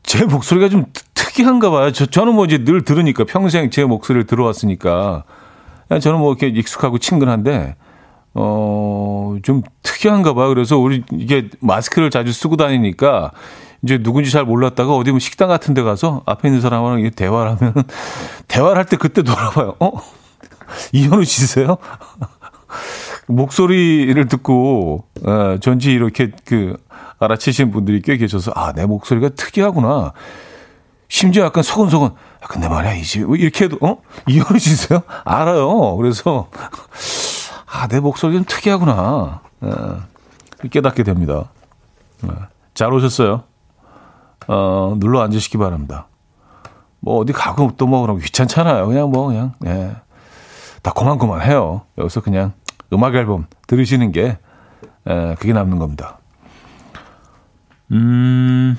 [0.06, 1.92] 제 목소리가 좀 특이한가 봐요.
[1.92, 5.24] 저, 저는 뭐 이제 늘 들으니까 평생 제 목소리를 들어왔으니까.
[6.02, 7.76] 저는 뭐 이렇게 익숙하고 친근한데,
[8.34, 10.50] 어, 좀 특이한가 봐요.
[10.50, 13.32] 그래서 우리 이게 마스크를 자주 쓰고 다니니까
[13.84, 17.74] 이제 누군지 잘 몰랐다가 어디 뭐 식당 같은 데 가서 앞에 있는 사람하고 대화를 하면
[18.48, 19.76] 대화를 할 때 그때 돌아봐요.
[19.80, 19.92] 어?
[20.92, 21.78] 이현우 씨세요?
[23.28, 26.78] 목소리를 듣고 어, 전지 이렇게 그
[27.20, 30.12] 알아채신 분들이 꽤 계셔서 아 내 목소리가 특이하구나.
[31.08, 32.10] 심지어 약간 소근소근.
[32.42, 33.98] 아, 근데 말이야 이제 이렇게 해도 어
[34.28, 35.02] 이현우 씨세요?
[35.24, 35.96] 알아요.
[35.98, 36.50] 그래서
[37.68, 39.42] 아 내 목소리 좀 특이하구나.
[39.64, 41.46] 예, 깨닫게 됩니다.
[42.26, 42.30] 예,
[42.74, 43.44] 잘 오셨어요.
[44.48, 46.08] 어, 눌러 앉으시기 바랍니다.
[47.00, 48.88] 뭐 어디 가고 또 뭐 그럼 귀찮잖아요.
[48.88, 49.96] 그냥 뭐 그냥 예.
[50.82, 51.82] 다 그만 그만 해요.
[51.98, 52.54] 여기서 그냥
[52.94, 54.38] 음악 앨범 들으시는 게
[55.08, 56.20] 에, 그게 남는 겁니다.
[57.92, 58.78] 음.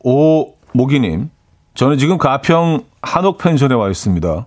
[0.00, 1.30] 오 모기님,
[1.74, 4.46] 저는 지금 가평 한옥 펜션에 와 있습니다.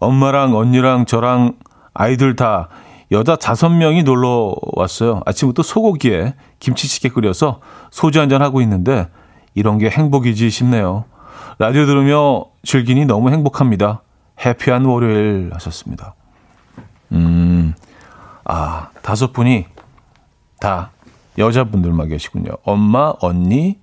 [0.00, 1.54] 엄마랑 언니랑 저랑
[1.94, 2.68] 아이들 다
[3.10, 5.22] 여자 다섯 명이 놀러 왔어요.
[5.24, 9.08] 아침부터 소고기에 김치찌개 끓여서 소주 한잔 하고 있는데
[9.54, 11.04] 이런 게 행복이지 싶네요.
[11.58, 14.02] 라디오 들으며 즐기니 너무 행복합니다.
[14.44, 16.14] 해피한 월요일 하셨습니다.
[17.12, 17.74] 음,
[18.44, 19.66] 아, 다섯 분이
[20.60, 20.90] 다
[21.36, 22.52] 여자분들만 계시군요.
[22.64, 23.78] 엄마, 언니,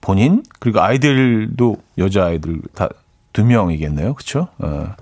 [0.00, 2.88] 본인, 그리고 아이들도 여자 아이들 다
[3.34, 4.14] 두 명이겠네요.
[4.14, 4.48] 그쵸?
[4.58, 4.94] 어.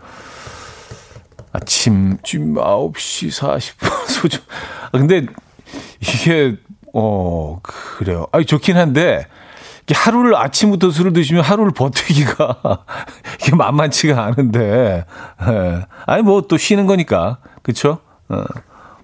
[1.53, 4.41] 아침, 지금 9시 40분 소주.
[4.91, 5.27] 아, 근데
[6.01, 6.57] 이게,
[6.95, 8.27] 어, 그래요.
[8.33, 9.29] 아니, 좋긴 한데,
[9.93, 12.85] 하루를 아침부터 술을 드시면 하루를 버티기가
[13.43, 15.05] 이게 만만치가 않은데
[15.49, 15.87] 예.
[16.07, 17.99] 아니 뭐 또 쉬는 거니까 그렇죠?
[18.29, 18.45] 어.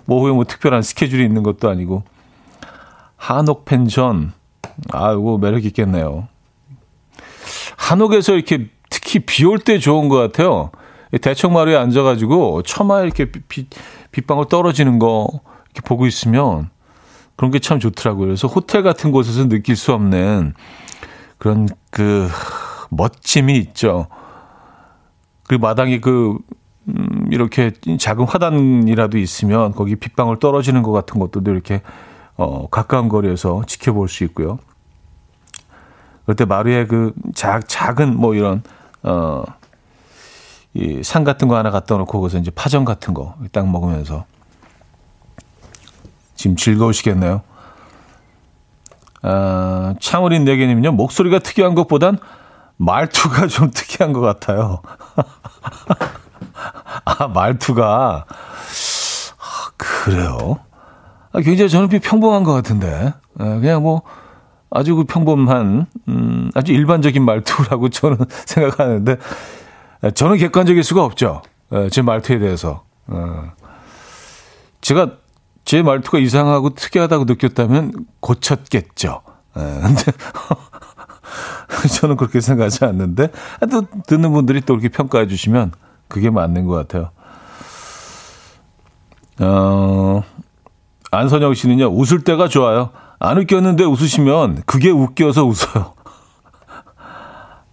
[0.09, 2.03] 뭐뭐 특별한 스케줄이 있는 것도 아니고
[3.17, 4.33] 한옥 펜션
[4.91, 6.29] 아 이거 매력 있겠네요.
[7.77, 10.71] 한옥에서 이렇게 특히 비 올 때 좋은 것 같아요.
[11.21, 13.69] 대청마루에 앉아가지고 처마에 이렇게 빛,
[14.13, 15.29] 빛방울 떨어지는 거
[15.67, 16.71] 이렇게 보고 있으면
[17.37, 18.27] 그런 게 참 좋더라고요.
[18.27, 20.55] 그래서 호텔 같은 곳에서 느낄 수 없는
[21.39, 22.29] 그런 그
[22.91, 24.09] 멋짐이 있죠.
[25.47, 26.37] 그 마당에 그,
[27.29, 31.83] 음, 이렇게 작은 화단이라도 있으면 거기 빗방울 떨어지는 것 같은 것들도 이렇게
[32.37, 34.59] 어, 가까운 거리에서 지켜볼 수 있고요.
[36.27, 38.63] 그때 마루에 그 작, 작은 뭐 이런,
[39.03, 39.43] 어,
[40.75, 44.27] 이산 같은 거 하나 갖다 놓고 거기서 이제 파전 같은 거 딱 먹으면서
[46.35, 47.43] 지금 즐거우시겠네요.
[49.23, 52.19] 아, 창우린 네개님은요, 목소리가 특이한 것보단
[52.77, 54.81] 말투가 좀 특이한 것 같아요.
[57.05, 58.25] 아, 말투가.
[58.29, 60.59] 아, 그래요?
[61.33, 63.13] 아, 굉장히 저는 평범한 것 같은데.
[63.39, 64.03] 아, 그냥 뭐,
[64.71, 69.17] 아주 그 평범한, 음, 아주 일반적인 말투라고 저는 생각하는데,
[70.15, 71.43] 저는 객관적일 수가 없죠.
[71.91, 72.85] 제 말투에 대해서.
[73.09, 73.53] 어.
[74.81, 75.13] 제가
[75.65, 79.21] 제 말투가 이상하고 특이하다고 느꼈다면 고쳤겠죠.
[79.59, 80.03] 예, 근데
[82.01, 83.29] 저는 그렇게 생각하지 않는데
[83.71, 85.73] 또 듣는 분들이 또 이렇게 평가해 주시면
[86.09, 87.11] 그게 맞는 것 같아요.
[89.41, 90.23] 어,
[91.11, 92.91] 안선영 씨는요, 웃을 때가 좋아요.
[93.21, 95.95] 안 웃겼는데 웃으시면 그게 웃겨서 웃어요.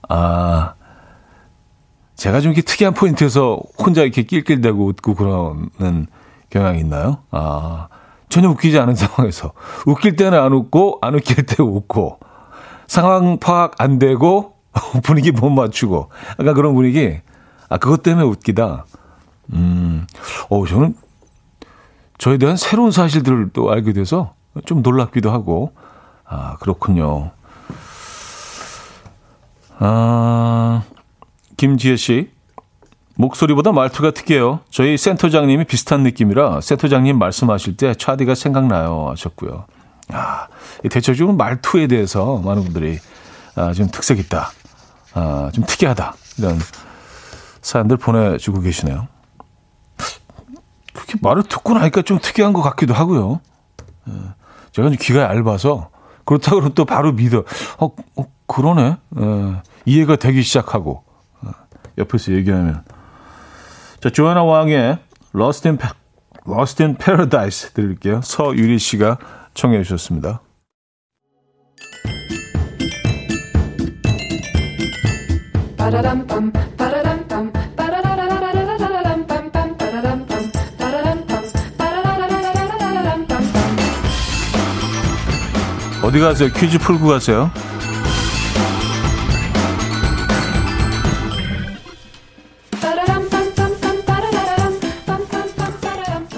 [0.10, 0.74] 아,
[2.16, 6.08] 제가 좀 이렇게 특이한 포인트에서 혼자 이렇게 낄낄대고 웃고 그러는
[6.50, 7.20] 경향이 있나요?
[7.32, 7.88] 아,
[8.30, 9.54] 전혀 웃기지 않은 상황에서.
[9.86, 12.20] 웃길 때는 안 웃고, 안 웃길 때 웃고,
[12.88, 14.54] 상황 파악 안 되고,
[15.04, 16.10] 분위기 못 맞추고.
[16.40, 17.20] 약간 그런 분위기.
[17.70, 18.86] 아, 그것 때문에 웃기다.
[19.54, 20.08] 음,
[20.50, 20.96] 어, 저는
[22.18, 24.34] 저에 대한 새로운 사실들을 또 알게 돼서
[24.66, 25.74] 좀 놀랍기도 하고,
[26.26, 27.32] 아, 그렇군요.
[29.80, 30.84] 아,
[31.58, 32.32] 김지혜 씨.
[33.18, 34.60] 목소리보다 말투가 특이해요.
[34.70, 39.66] 저희 센터장님이 비슷한 느낌이라 센터장님 말씀하실 때 차디가 생각나요 하셨고요.
[40.10, 40.48] 아,
[40.90, 43.00] 대체적으로 말투에 대해서 많은 분들이
[43.56, 44.52] 아, 좀 특색 있다.
[45.14, 46.14] 아, 좀 특이하다.
[46.40, 46.60] 이런
[47.66, 49.08] 사연들 보내주고 계시네요.
[50.94, 53.42] 그렇게 말을 듣고 나니까 좀 특이한 것 같기도 하고요.
[54.08, 54.14] 예,
[54.72, 55.90] 제가 좀 귀가 얇아서
[56.26, 57.44] 그렇다고 그러면 또 바로 믿어.
[57.80, 57.86] 어,
[58.18, 58.98] 어 그러네.
[59.20, 61.04] 예, 이해가 되기 시작하고
[61.42, 61.50] 어,
[61.98, 62.84] 옆에서 얘기하면
[64.00, 65.00] 자 조아나 왕의
[65.34, 65.80] Lost in,
[66.48, 68.22] Lost in Paradise 드릴게요.
[68.24, 69.18] 서유리 씨가
[69.56, 70.42] 청해 주셨습니다.
[86.16, 86.50] 어디 가세요?
[86.50, 87.52] 퀴즈 풀고 가세요.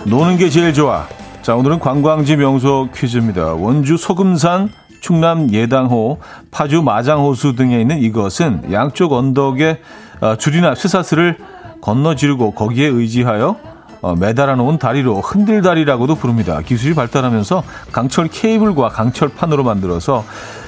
[0.05, 1.05] 노는 게 제일 좋아.
[1.43, 3.53] 자, 오늘은 관광지 명소 퀴즈입니다.
[3.53, 6.17] 원주 소금산, 충남 예당호,
[6.49, 9.79] 파주 마장호수 등에 있는 이것은 양쪽 언덕에
[10.21, 11.37] 어, 줄이나 쇠사슬을
[11.81, 16.61] 건너지르고 거기에 의지하여 어, 매달아 놓은 다리로 흔들다리라고도 부릅니다.
[16.61, 20.23] 기술이 발달하면서 강철 케이블과 강철판으로 만들어서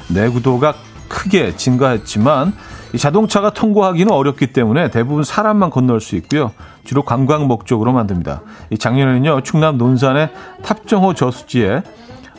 [0.10, 0.74] 내구도가
[1.08, 2.54] 크게 증가했지만
[2.98, 6.52] 자동차가 통과하기는 어렵기 때문에 대부분 사람만 건널 수 있고요.
[6.84, 8.42] 주로 관광 목적으로 만듭니다.
[8.80, 10.32] 작년에는요, 충남 논산의
[10.63, 11.84] 탑정호 저수지에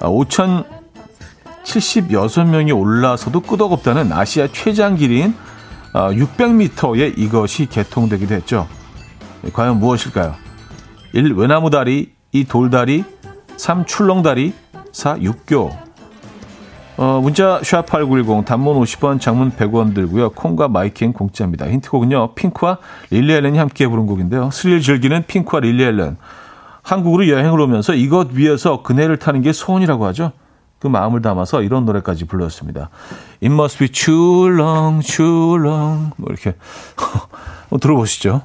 [0.01, 5.37] 5,076명이 올라서도 끄덕없다는 아시아 최장 길이인
[5.93, 8.67] 600m의 이것이 개통되기도 했죠.
[9.53, 10.50] 과연 무엇일까요?
[11.13, 11.35] 1.
[11.35, 12.45] 외나무다리 2.
[12.45, 13.05] 돌다리
[13.57, 13.85] 3.
[13.87, 14.53] 출렁다리
[14.93, 15.21] 4.
[15.21, 15.71] 육교
[16.97, 20.31] 어, 문자 샵8910 단문 50원 장문 100원 들고요.
[20.31, 21.67] 콩과 마이킹 공짜입니다.
[21.71, 22.35] 힌트곡은요.
[22.35, 22.77] 핑크와
[23.09, 24.51] 릴리 앨런이 함께 부른 곡인데요.
[24.51, 26.19] 스릴 즐기는 핑크와 릴리 앨런.
[26.83, 30.33] 한국으로 여행을 오면서 이것 위에서 그네를 타는 게 소원이라고 하죠.
[30.79, 32.91] 그 마음을 담아서 이런 노래까지 불렀습니다.
[33.43, 36.11] It must be too long, too long.
[36.17, 36.55] 뭐 이렇게
[37.81, 38.43] 들어보시죠.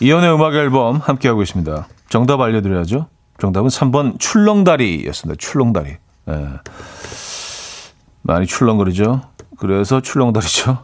[0.00, 1.86] 이연의 음악 앨범 함께하고 있습니다.
[2.08, 3.06] 정답 알려드려야죠.
[3.38, 5.38] 정답은 3번 출렁다리였습니다.
[5.38, 5.96] 출렁다리.
[6.28, 6.48] 예.
[8.22, 9.20] 많이 출렁거리죠.
[9.58, 10.78] 그래서 출렁다리죠.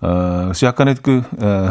[0.00, 1.68] 어, 그래서 약간의 그, 에,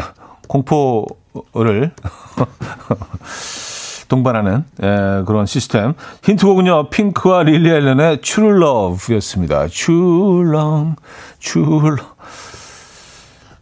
[0.48, 1.92] 공포를
[4.08, 5.94] 동반하는 에, 그런 시스템.
[6.24, 9.68] 힌트곡은요, 핑크와 릴리 앨런의 True Love였습니다.
[9.68, 10.44] True.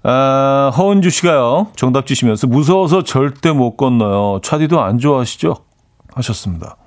[0.03, 4.39] 아, 허은주 씨가요, 정답 주시면서 무서워서 절대 못 건너요.
[4.41, 5.57] 차디도 안 좋아하시죠?
[6.13, 6.77] 하셨습니다.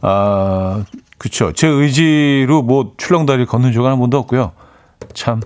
[0.00, 0.84] 아,
[1.18, 1.52] 그쵸.
[1.52, 4.52] 제 의지로 뭐 출렁다리 걷는 적은 한 번도 없고요.
[5.12, 5.40] 참,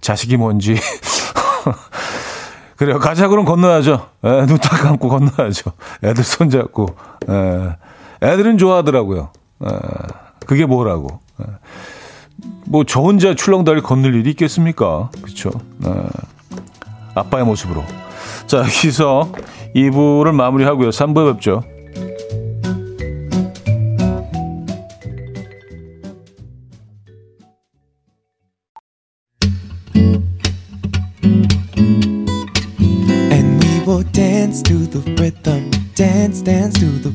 [0.00, 0.76] 자식이 뭔지.
[2.76, 2.98] 그래요.
[2.98, 4.06] 가자 그럼 건너야죠.
[4.24, 5.72] 예, 눈딱 감고 건너야죠.
[6.02, 6.88] 애들 손잡고.
[7.28, 7.76] 예,
[8.22, 9.30] 애들은 좋아하더라고요.
[9.64, 9.68] 예,
[10.46, 11.20] 그게 뭐라고.
[11.40, 11.44] 예.
[12.66, 15.10] 뭐 저 혼자 출렁다리 건널 일이 있겠습니까?
[15.22, 15.50] 그렇죠.
[15.78, 15.90] 네.
[17.14, 17.84] 아빠의 모습으로.
[18.46, 19.32] 자, 여기서
[19.74, 20.90] 2부를 마무리하고요.
[20.90, 21.62] 3부에 뵙죠.
[36.44, 37.09] dance to the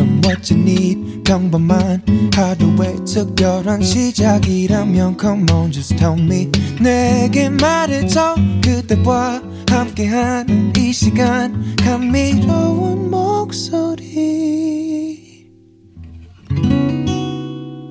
[0.00, 2.02] rhythm what you need 평범한
[2.34, 8.34] 하루의 특별한 시작이라면 come on just tell me 내게 말해줘
[8.64, 13.90] 그대와 함께한 이 시간 감미로운 목소리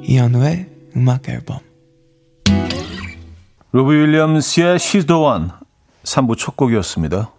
[0.03, 1.59] 이현우의 음악 앨범
[3.71, 5.49] 로비 윌리엄스의 She's the One
[6.03, 7.38] 3부 첫 곡이었습니다.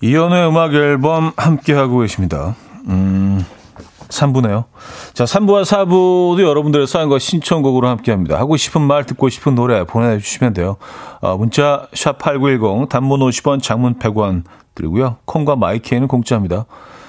[0.00, 2.56] 이연의 음악 앨범 함께하고 계십니다.
[2.88, 3.44] 음,
[4.14, 4.64] 3부네요.
[5.12, 8.38] 자, 3부와 4부도 여러분들의 사연과 신청곡으로 함께 합니다.
[8.38, 10.76] 하고 싶은 말, 듣고 싶은 노래 보내주시면 돼요.
[11.20, 15.16] 어, 문자, 샵8910, 단문 50원, 장문 100원 드리고요.
[15.24, 16.66] 콩과 마이키에는 공짜입니다.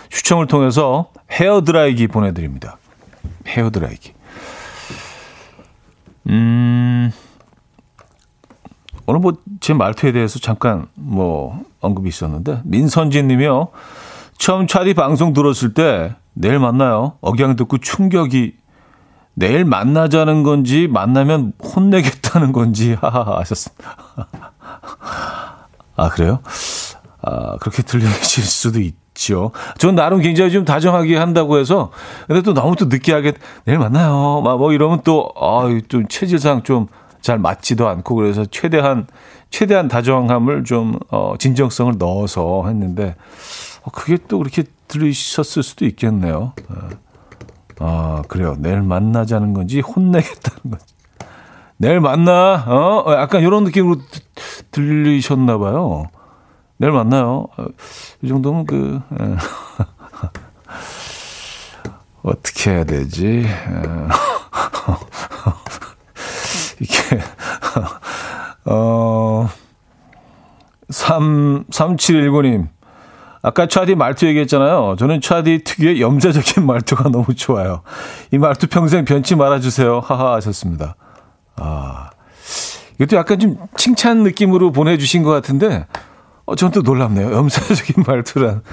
[0.09, 2.77] 추첨을 통해서 헤어드라이기 보내드립니다.
[3.47, 4.13] 헤어드라이기.
[6.27, 7.11] 음,
[9.07, 9.33] 오늘 뭐
[9.65, 13.69] 제 말투에 대해서 잠깐 뭐 언급이 있었는데, 민선진 님이요.
[14.37, 17.13] 처음 차디 방송 들었을 때 내일 만나요.
[17.21, 18.55] 억양 듣고 충격이
[19.33, 23.97] 내일 만나자는 건지 만나면 혼내겠다는 건지 하하하 하셨습니다.
[25.97, 26.39] 아 그래요?
[27.21, 29.51] 아 그렇게 들리실 수도 있죠.
[29.77, 31.91] 전 나름 굉장히 좀 다정하게 한다고 해서
[32.27, 34.41] 근데 또 너무 또 느끼하게 내일 만나요.
[34.43, 36.87] 막 뭐 이러면 또아좀 체질상 좀
[37.25, 39.07] 잘 맞지도 않고 그래서 최대한
[39.49, 43.15] 최대한 다정함을 좀 어, 진정성을 넣어서 했는데
[43.81, 46.53] 어, 그게 또 그렇게 들으셨을 수도 있겠네요.
[46.69, 46.89] 어.
[47.79, 48.55] 아, 그래요.
[48.59, 50.95] 내일 만나자는 건지 혼내겠다는 건지.
[51.77, 53.03] 내일 만나, 어?
[53.05, 53.97] 어 약간 이런 느낌으로
[54.71, 56.05] 들리셨나 봐요.
[56.77, 57.47] 내일 만나요.
[57.57, 57.65] 어,
[58.21, 59.35] 이 정도면 그, 에.
[62.23, 63.45] 어떻게 해야 되지?
[66.79, 66.95] 이게,
[68.65, 69.47] 어,
[70.89, 72.74] 3, 3719님.
[73.45, 74.95] 아까 차디 말투 얘기했잖아요.
[74.97, 77.83] 저는 차디 특유의 염자적인 말투가 너무 좋아요.
[78.31, 79.99] 이 말투 평생 변치 말아주세요.
[79.99, 80.95] 하하 하셨습니다.
[81.55, 82.09] 아,
[82.95, 85.85] 이것도 약간 좀 칭찬 느낌으로 보내주신 것 같은데,
[86.45, 87.33] 어, 전 또 놀랍네요.
[87.37, 88.63] 염자적인 말투란.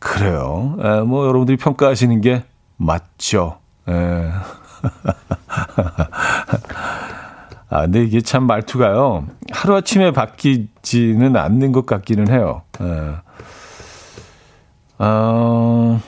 [0.00, 0.76] 그래요.
[0.82, 2.42] 에, 뭐, 여러분들이 평가하시는 게
[2.78, 3.58] 맞죠.
[3.88, 3.92] 에.
[7.70, 9.26] 아, 근데 이게 참 말투가요.
[9.52, 12.62] 하루아침에 바뀌지는 않는 것 같기는 해요.
[12.80, 13.25] 에.
[14.98, 16.00] 어,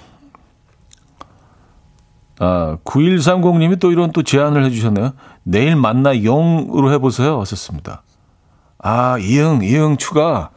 [2.40, 5.12] 아, 9130님이 또 이런 또 제안을 해주셨네요.
[5.42, 7.40] 내일 만나 영으로 해보세요.
[7.40, 8.02] 하셨습니다.
[8.78, 10.50] 아, 이응, 이응 추가.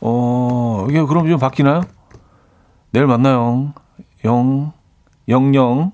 [0.00, 1.82] 어, 이게 그럼 좀 바뀌나요?
[2.90, 3.72] 내일 만나요.
[4.24, 4.72] 영,
[5.28, 5.90] 영영.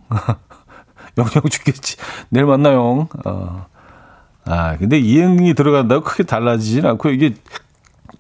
[1.16, 1.97] 영영 죽겠지.
[2.29, 3.09] 내일 만나요.
[3.25, 3.66] 어.
[4.47, 7.35] 아, 근데 이응이 들어간다고 크게 달라지진 않고 이게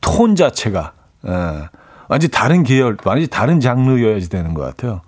[0.00, 0.92] 톤 자체가.
[1.26, 1.68] 예.
[2.08, 5.00] 완전 다른 계열, 완전 다른 장르여야지 되는 것 같아요.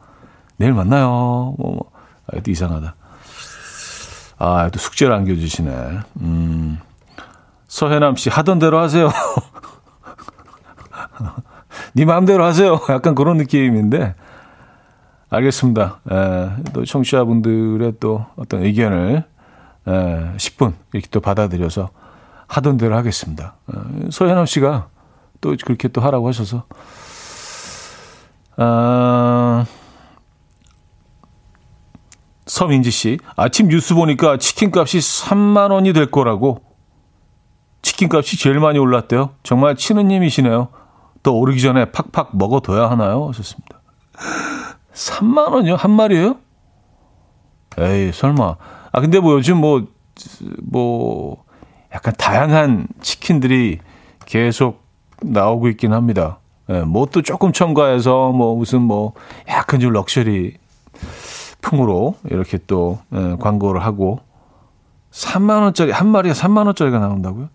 [0.56, 1.08] 내일 만나요.
[1.08, 1.90] 뭐, 뭐.
[2.26, 2.94] 아, 또 이상하다.
[4.38, 5.98] 아, 또 숙제를 안겨주시네.
[6.20, 6.78] 음.
[7.68, 9.10] 서해남 씨, 하던 대로 하세요.
[11.94, 12.78] 네 마음대로 하세요.
[12.88, 14.14] 약간 그런 느낌인데.
[15.30, 16.00] 알겠습니다.
[16.10, 19.24] 에, 또 청취자분들의 또 어떤 의견을
[19.88, 19.90] 에,
[20.36, 21.90] 10분 이렇게 또 받아들여서
[22.46, 23.54] 하던 대로 하겠습니다.
[23.72, 24.88] 에, 서해남 씨가
[25.40, 26.64] 또 그렇게 또 하라고 하셔서.
[28.56, 29.66] 아,
[32.46, 36.62] 서민지 씨, 아침 뉴스 보니까 치킨 값이 3만 원이 될 거라고.
[37.82, 39.30] 치킨 값이 제일 많이 올랐대요.
[39.42, 40.68] 정말 치느님이시네요.
[41.22, 43.28] 또 오르기 전에 팍팍 먹어둬야 하나요?
[43.28, 43.80] 하셨습니다.
[44.92, 45.74] 3만 원이요?
[45.76, 46.36] 한 마리예요?
[47.78, 48.56] 에이, 설마.
[48.92, 49.86] 아, 근데 뭐 요즘 뭐,
[50.62, 51.44] 뭐,
[51.92, 53.80] 약간 다양한 치킨들이
[54.24, 54.85] 계속
[55.22, 56.38] 나오고 있긴 합니다.
[56.68, 59.12] 예, 뭐또 조금 첨가해서 뭐 무슨 뭐
[59.48, 60.56] 약간 좀 럭셔리
[61.60, 64.20] 풍으로 이렇게 또 예, 광고를 하고
[65.12, 67.48] 3만 원짜리 한 마리에 3만 원짜리가 나온다고요?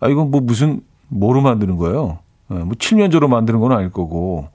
[0.00, 2.18] 아 이건 뭐 무슨 뭐로 만드는 거예요?
[2.50, 4.48] 예, 뭐 칠면조로 만드는 건 아닐 거고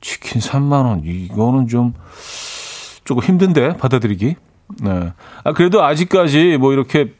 [0.00, 1.94] 치킨 3만 원 이거는 좀
[3.04, 4.36] 조금 힘든데 받아들이기.
[4.82, 5.12] 네.
[5.44, 7.12] 아 그래도 아직까지 뭐 이렇게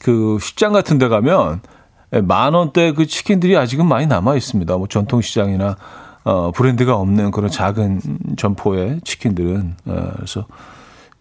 [0.00, 1.60] 그 식장 같은 데 가면
[2.10, 4.76] 만 원대 그 치킨들이 아직은 많이 남아 있습니다.
[4.76, 5.76] 뭐 전통 시장이나
[6.24, 8.00] 어 브랜드가 없는 그런 작은
[8.36, 10.46] 점포의 치킨들은 어, 그래서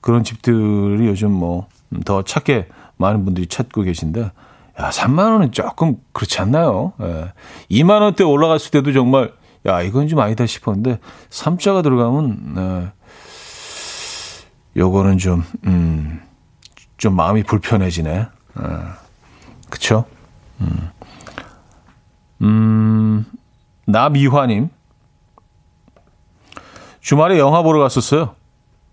[0.02, 1.68] 그런 집들이 요즘 뭐
[2.06, 2.68] 더 찾게
[2.98, 6.94] 많은 분들이 찾고 계신데 야 3만 원은 조금 그렇지 않나요?
[7.02, 7.34] 예.
[7.72, 9.34] 2만 원대 올라갔을 때도 정말
[9.66, 12.92] 야 이건 좀 아니다 싶었는데 3자가 들어가면 예.
[14.78, 16.22] 요거는 좀 음,
[16.98, 18.12] 좀 마음이 불편해지네.
[18.12, 18.66] 예.
[19.70, 20.06] 그쵸?
[20.62, 20.92] 음,
[22.42, 23.26] 음
[23.86, 24.70] 나미화님.
[27.02, 28.36] 주말에 영화 보러 갔었어요.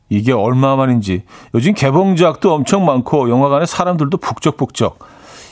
[0.09, 1.25] 이게 얼마만인지.
[1.55, 4.99] 요즘 개봉작도 엄청 많고 영화관에 사람들도 북적북적.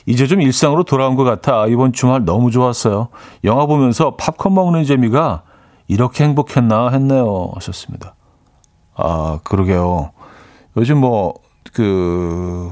[0.07, 3.09] 이제 좀 일상으로 돌아온 것 같아 이번 주말 너무 좋았어요.
[3.43, 5.43] 영화 보면서 팝콘 먹는 재미가
[5.89, 7.51] 이렇게 행복했나 했네요.
[7.55, 8.15] 하셨습니다.
[8.95, 10.13] 아, 그러게요.
[10.77, 11.35] 요즘 뭐,
[11.73, 12.71] 그,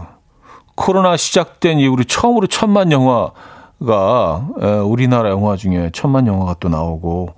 [0.75, 4.49] 코로나 시작된 이후로 처음으로 천만 영화가
[4.87, 7.35] 우리나라 영화 중에 천만 영화가 또 나오고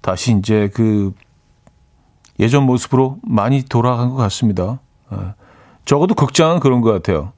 [0.00, 1.12] 다시 이제 그
[2.40, 4.80] 예전 모습으로 많이 돌아간 것 같습니다.
[5.84, 7.32] 적어도 극장은 그런 것 같아요.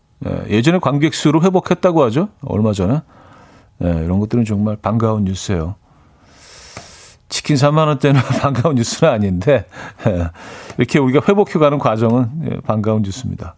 [0.49, 2.29] 예전에 관객 수로 회복했다고 하죠.
[2.43, 3.01] 얼마 전에.
[3.81, 5.75] 이런 것들은 정말 반가운 뉴스예요.
[7.29, 9.67] 치킨 3만 원대는 반가운 뉴스는 아닌데
[10.79, 13.57] 이렇게 우리가 회복해가는 과정은 반가운 뉴스입니다.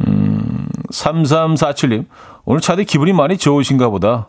[0.00, 2.06] 음, 3347님,
[2.44, 4.28] 오늘 차디 기분이 많이 좋으신가 보다.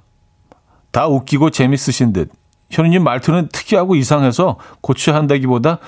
[0.91, 2.32] 다 웃기고 재밌으신 듯.
[2.72, 5.80] 현우님 말투는 특이하고 이상해서 고쳐야 한다기보다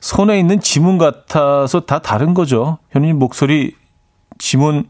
[0.00, 2.78] 손에 있는 지문 같아서 다 다른 거죠.
[2.90, 3.76] 현우님 목소리
[4.38, 4.88] 지문,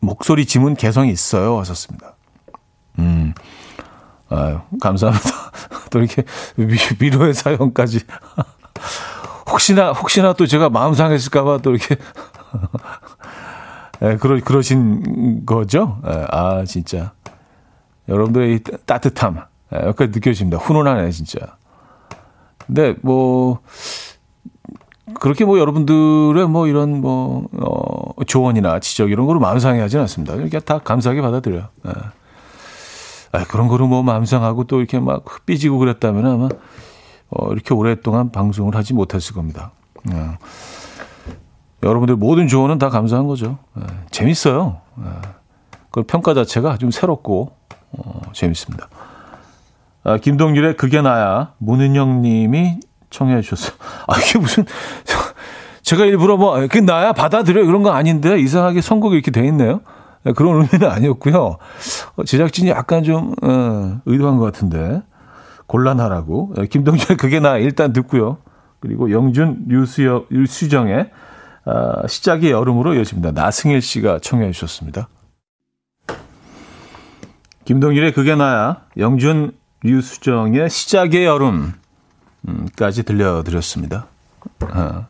[0.00, 1.58] 목소리 지문 개성이 있어요.
[1.60, 2.14] 하셨습니다.
[2.98, 3.32] 음,
[4.28, 5.30] 아유, 감사합니다.
[5.90, 6.24] 또 이렇게
[6.56, 8.00] 위 로의 사연까지.
[9.50, 11.96] 혹시나, 혹시나 또 제가 마음 상했을까 봐 또 이렇게
[14.02, 16.00] 예, 그러, 그러신 거죠?
[16.06, 17.12] 예, 아, 진짜.
[18.08, 19.44] 여러분들의 이 따뜻함,
[19.74, 20.58] 예, 여기까지 느껴집니다.
[20.58, 21.56] 훈훈하네, 진짜.
[22.66, 23.60] 근데 뭐,
[25.20, 30.34] 그렇게 뭐 여러분들의 뭐 이런 뭐, 어, 조언이나 지적 이런 거로 마음 상해하지는 않습니다.
[30.34, 31.68] 이렇게 다 감사하게 받아들여요.
[31.86, 31.92] 예.
[33.32, 36.48] 아, 그런 거로 뭐 마음 상하고 또 이렇게 막 삐지고 그랬다면 아마,
[37.28, 39.72] 어, 이렇게 오랫동안 방송을 하지 못했을 겁니다.
[40.10, 40.38] 예.
[41.82, 43.58] 여러분들 모든 조언은 다 감사한 거죠.
[43.78, 44.80] 예, 재밌어요.
[45.00, 45.04] 예,
[45.90, 47.52] 그 평가 자체가 좀 새롭고
[47.92, 48.88] 어, 재밌습니다.
[50.04, 53.76] 아, 김동률의 그게 나야 문은영 님이 청해 주셨어요.
[54.06, 54.64] 아, 이게 무슨
[55.82, 59.80] 제가 일부러 뭐 그게 나야 받아들여 그런 거 아닌데 이상하게 선곡이 이렇게 돼 있네요.
[60.26, 61.56] 예, 그런 의미는 아니었고요.
[62.16, 65.02] 어, 제작진이 약간 좀 어, 의도한 것 같은데
[65.66, 66.54] 곤란하라고.
[66.58, 68.38] 예, 김동률의 그게 나 일단 듣고요.
[68.80, 71.10] 그리고 영준 유수여, 유수정의
[71.66, 73.32] 어, 시작의 여름으로 이어집니다.
[73.32, 75.08] 나승일 씨가 청해 주셨습니다.
[77.64, 79.52] 김동일의 그게 나야, 영준
[79.82, 84.06] 류수정의 시작의 여름까지 들려드렸습니다.
[84.62, 85.06] 어,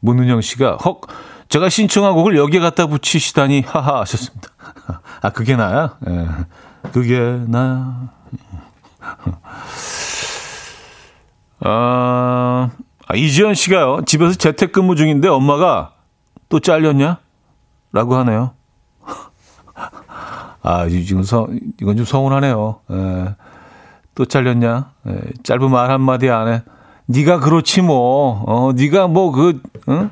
[0.00, 1.00] 문은영 씨가 헉
[1.48, 4.50] 제가 신청한 곡을 여기에 갖다 붙이시다니 하하 하셨습니다.
[5.22, 5.98] 아 그게 나야?
[6.08, 6.28] 예,
[6.92, 7.18] 그게
[7.48, 8.10] 나야.
[11.60, 12.70] 아,
[13.10, 15.92] 아, 이지연 씨가요, 집에서 재택근무 중인데 엄마가
[16.50, 17.18] 또 잘렸냐?
[17.90, 18.50] 라고 하네요.
[20.62, 21.48] 아, 지금 서,
[21.80, 22.80] 이건 좀 서운하네요.
[22.90, 23.34] 에, 예.
[24.14, 24.90] 또 잘렸냐?
[25.06, 26.62] 에, 예, 짧은 말 한마디 안에.
[27.06, 28.44] 네가 그렇지 뭐.
[28.46, 30.10] 어, 네가 뭐 그, 응?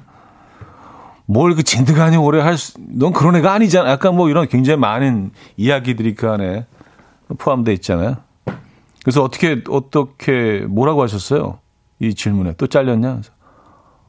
[1.27, 3.91] 뭘그 진드가니 오래 할 수, 넌 그런 애가 아니잖아.
[3.91, 6.65] 약간 뭐 이런 굉장히 많은 이야기들이 그 안에
[7.37, 8.17] 포함되어 있잖아요.
[9.03, 11.59] 그래서 어떻게, 어떻게, 뭐라고 하셨어요?
[11.99, 13.21] 이 질문에 또 잘렸냐?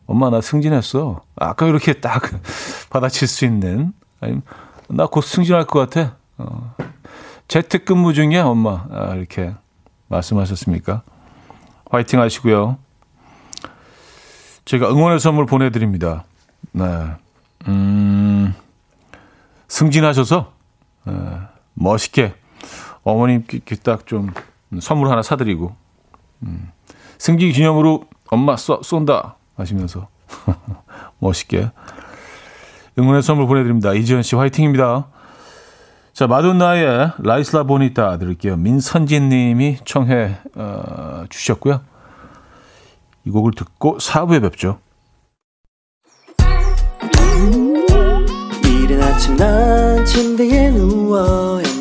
[0.05, 1.21] 엄마 나 승진했어.
[1.35, 2.21] 아까 이렇게 딱
[2.89, 4.41] 받아칠 수 있는 아니면
[4.89, 6.15] 나 곧 승진할 것 같아.
[6.37, 6.75] 어,
[7.47, 9.53] 재택근무 중에 엄마 아, 이렇게
[10.07, 11.01] 말씀하셨습니까?
[11.89, 12.77] 화이팅 하시고요.
[14.65, 16.25] 제가 응원의 선물 보내드립니다.
[16.73, 16.83] 네.
[17.67, 18.53] 음,
[19.67, 20.51] 승진하셔서
[21.05, 21.13] 네,
[21.73, 22.33] 멋있게
[23.03, 24.31] 어머님께 딱 좀
[24.81, 25.75] 선물 하나 사드리고
[26.43, 26.71] 음,
[27.17, 30.07] 승진 기념으로 엄마 쏘, 쏜다 하시면서
[31.19, 31.71] 멋있게
[32.99, 33.93] 응원의 선물 보내드립니다.
[33.93, 35.07] 이지현 씨 화이팅입니다.
[36.13, 38.57] 자 마돈나의 라이슬라 보니타 들을게요.
[38.57, 41.81] 민선진 님이 청해 어, 주셨고요.
[43.25, 44.79] 이 곡을 듣고 4부에 뵙죠.
[48.65, 51.61] 이른 아침 난 침대에 누워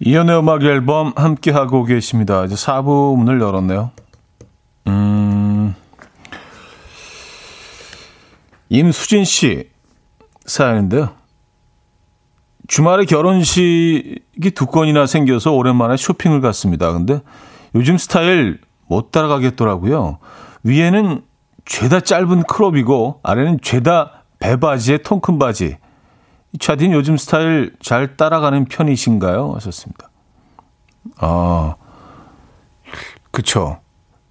[0.00, 2.44] 이현우의 음악 앨범 함께하고 계십니다.
[2.44, 3.90] 이제 4부 문을 열었네요.
[4.86, 5.74] 음,
[8.70, 9.68] 임수진 씨
[10.46, 11.10] 사연인데요.
[12.66, 16.92] 주말에 결혼식이 두 건이나 생겨서 오랜만에 쇼핑을 갔습니다.
[16.92, 17.20] 근데
[17.74, 20.18] 요즘 스타일 못 따라가겠더라고요.
[20.62, 21.22] 위에는
[21.66, 25.76] 죄다 짧은 크롭이고 아래는 죄다 배바지에 통 큰 바지.
[26.58, 29.52] 차딘 요즘 스타일 잘 따라가는 편이신가요?
[29.54, 30.10] 하셨습니다.
[31.18, 31.76] 아,
[33.30, 33.78] 그쵸.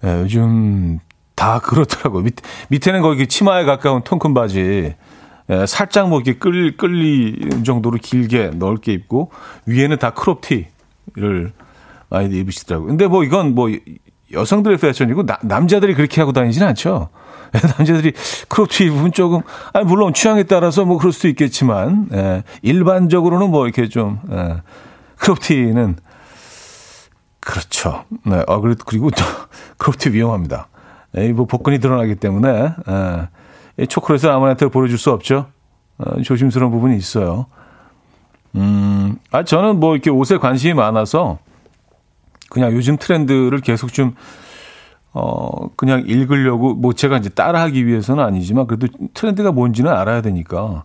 [0.02, 0.98] 네, 요즘
[1.34, 2.22] 다 그렇더라고요.
[2.22, 2.34] 밑,
[2.68, 4.94] 밑에는 거기 치마에 가까운 통큰 바지.
[5.50, 9.30] 예, 살짝 뭐 이렇게 끌, 끌리는 정도로 길게 넓게 입고
[9.66, 11.52] 위에는 다 크롭티를
[12.08, 12.88] 많이 입으시더라고요.
[12.88, 13.68] 근데 뭐 이건 뭐
[14.32, 17.08] 여성들의 패션이고 나, 남자들이 그렇게 하고 다니지는 않죠.
[17.78, 18.12] 남자들이
[18.48, 19.42] 크롭티 입으면 조금,
[19.72, 24.62] 아니, 물론 취향에 따라서 뭐 그럴 수도 있겠지만, 예, 일반적으로는 뭐 이렇게 좀, 예,
[25.16, 25.96] 크롭티는,
[27.40, 28.04] 그렇죠.
[28.24, 29.24] 네, 아, 그리고, 그리고 또,
[29.78, 30.68] 크롭티 위험합니다.
[31.16, 32.74] 예, 뭐 복근이 드러나기 때문에,
[33.78, 35.46] 예, 초콜릿을 아무한테 보여줄 수 없죠.
[35.98, 37.46] 어, 조심스러운 부분이 있어요.
[38.54, 41.38] 음, 아, 저는 뭐 이렇게 옷에 관심이 많아서,
[42.50, 44.14] 그냥 요즘 트렌드를 계속 좀,
[45.12, 50.84] 어, 그냥 읽으려고, 뭐 제가 이제 따라하기 위해서는 아니지만 그래도 트렌드가 뭔지는 알아야 되니까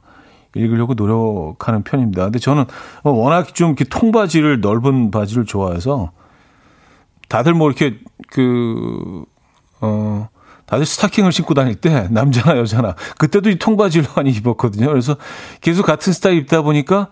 [0.56, 2.24] 읽으려고 노력하는 편입니다.
[2.24, 2.66] 근데 저는
[3.04, 6.12] 워낙 좀 이렇게 통바지를 넓은 바지를 좋아해서
[7.28, 8.00] 다들 뭐 이렇게
[8.30, 9.26] 그,
[9.82, 10.30] 어,
[10.66, 14.88] 다들 스타킹을 신고 다닐 때 남자나 여자나 그때도 이 통바지를 많이 입었거든요.
[14.88, 15.18] 그래서
[15.62, 17.10] 계속 같은 스타일 입다 보니까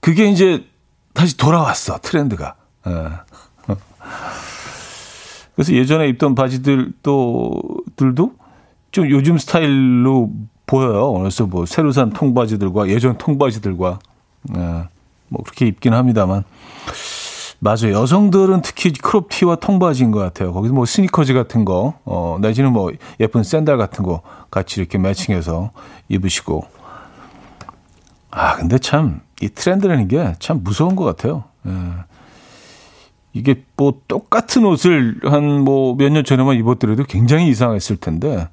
[0.00, 0.66] 그게 이제
[1.14, 2.56] 다시 돌아왔어 트렌드가.
[2.86, 2.92] 예.
[5.54, 7.62] 그래서 예전에 입던 바지들도
[7.96, 8.32] 들도
[8.90, 10.30] 좀 요즘 스타일로
[10.66, 11.12] 보여요.
[11.12, 13.98] 그래서 뭐 새로 산 통바지들과 예전 통바지들과
[14.56, 14.60] 예,
[15.28, 16.44] 뭐 그렇게 입긴 합니다만
[17.60, 17.92] 맞아요.
[17.92, 20.52] 여성들은 특히 크롭티와 통바지인 것 같아요.
[20.52, 25.70] 거기서 뭐 스니커즈 같은 거, 어, 내지는 뭐 예쁜 샌들 같은 거 같이 이렇게 매칭해서
[26.10, 26.66] 입으시고.
[28.30, 31.44] 아, 근데 참, 이 트렌드라는 게 참 무서운 것 같아요.
[31.66, 31.70] 예.
[33.34, 38.48] 이게 뭐 똑같은 옷을 한 뭐 몇 년 전에만 입었더라도 굉장히 이상했을 텐데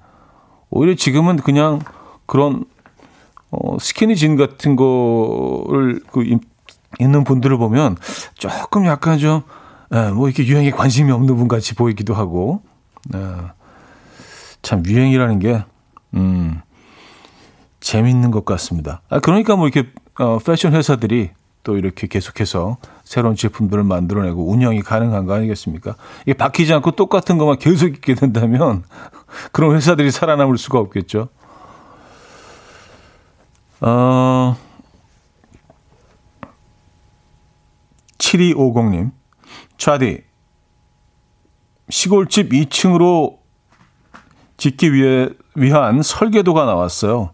[0.69, 1.79] 오히려 지금은 그냥
[2.25, 2.65] 그런
[3.51, 6.23] 어 스키니진 같은 거를 그
[6.99, 7.97] 입는 분들을 보면
[8.36, 9.43] 조금 약간 좀뭐
[9.93, 12.61] 예, 이렇게 유행에 관심이 없는 분 같이 보이기도 하고
[13.13, 13.19] 예,
[14.61, 15.63] 참 유행이라는 게
[16.15, 16.61] 음,
[17.82, 19.01] 재밌는 것 같습니다.
[19.09, 21.32] 아 그러니까 뭐 이렇게 어, 패션 회사들이
[21.63, 22.77] 또 이렇게 계속해서
[23.12, 25.95] 새로운 제품들을 만들어내고 운영이 가능한 거 아니겠습니까?
[26.22, 28.86] 이게 바뀌지 않고 똑같은 것만 계속 있게 된다면
[29.51, 31.28] 그런 회사들이 살아남을 수가 없겠죠.
[33.82, 34.55] 어,
[38.18, 39.12] 7250님,
[39.78, 40.24] 차디,
[41.89, 43.39] 시골집 2층으로
[44.55, 47.32] 짓기 위해, 위한 설계도가 나왔어요.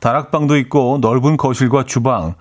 [0.00, 2.34] 다락방도 있고 넓은 거실과 주방,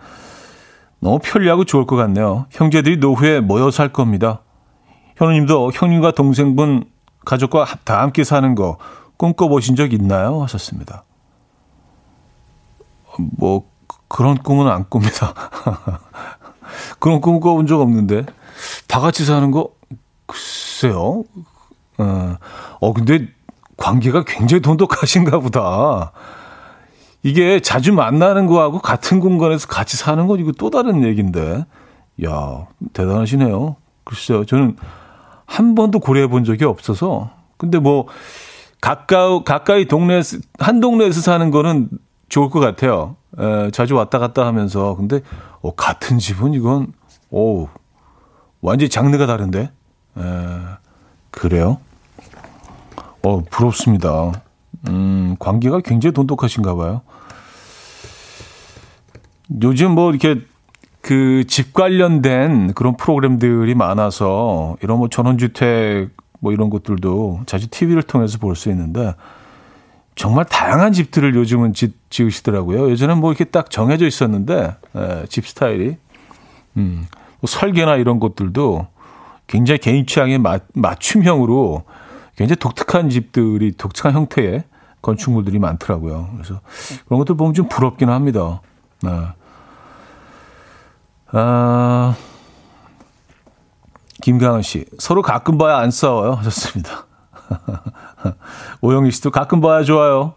[1.02, 2.46] 너무 편리하고 좋을 것 같네요.
[2.52, 4.42] 형제들이 노후에 모여 살 겁니다.
[5.18, 6.86] 현우님도 형님과 동생분
[7.26, 8.78] 가족과 다 함께 사는 거
[9.18, 10.42] 꿈꿔보신 적 있나요?
[10.44, 11.04] 하셨습니다.
[13.38, 13.70] 뭐
[14.08, 15.34] 그런 꿈은 안 꿉니다.
[17.00, 18.26] 그런 꿈 꿔본 적 없는데
[18.88, 19.72] 다 같이 사는 거
[20.28, 21.24] 글쎄요.
[21.98, 22.36] 어,
[22.80, 23.28] 어 근데
[23.78, 26.12] 관계가 굉장히 돈독하신가 보다.
[27.24, 31.66] 이게 자주 만나는 거하고 같은 공간에서 같이 사는 건 이거 또 다른 얘기인데.
[32.26, 33.76] 야, 대단하시네요.
[34.04, 34.46] 글쎄요.
[34.46, 34.76] 저는
[35.46, 37.32] 한 번도 고려해 본 적이 없어서.
[37.58, 38.08] 근데 뭐,
[38.80, 41.90] 가까우, 가까이 동네에서, 한 동네에서 사는 거는
[42.30, 43.16] 좋을 것 같아요.
[43.38, 44.96] 에, 자주 왔다 갔다 하면서.
[44.96, 45.22] 근데,
[45.62, 46.94] 어, 같은 집은 이건,
[47.30, 47.68] 오,
[48.62, 49.72] 완전히 장르가 다른데?
[50.18, 50.22] 에,
[51.30, 51.78] 그래요?
[53.24, 54.32] 어, 부럽습니다.
[54.88, 57.02] 음, 관계가 굉장히 돈독하신가 봐요.
[59.64, 60.42] 요즘 뭐 이렇게
[61.02, 68.38] 그 집 관련된 그런 프로그램들이 많아서 이런 뭐 전원주택 뭐 이런 것들도 자주 TV를 통해서
[68.38, 69.14] 볼 수 있는데
[70.16, 72.92] 정말 다양한 집들을 요즘은 지, 지으시더라고요.
[72.92, 75.98] 예전엔 뭐 이렇게 딱 정해져 있었는데 에, 집 스타일이
[76.78, 77.08] 음,
[77.40, 78.88] 뭐 설계나 이런 것들도
[79.48, 81.84] 굉장히 개인 취향에 맞, 맞춤형으로
[82.36, 84.64] 굉장히 독특한 집들이 독특한 형태의
[85.02, 86.30] 건축물들이 많더라고요.
[86.34, 86.62] 그래서
[87.06, 88.62] 그런 것들 보면 좀 부럽기는 합니다.
[89.02, 89.10] 네.
[91.34, 92.16] 아,
[94.22, 96.34] 김강은 씨, 서로 가끔 봐야 안 싸워요.
[96.34, 97.06] 하셨습니다.
[98.82, 100.36] 오영희 씨도 가끔 봐야 좋아요.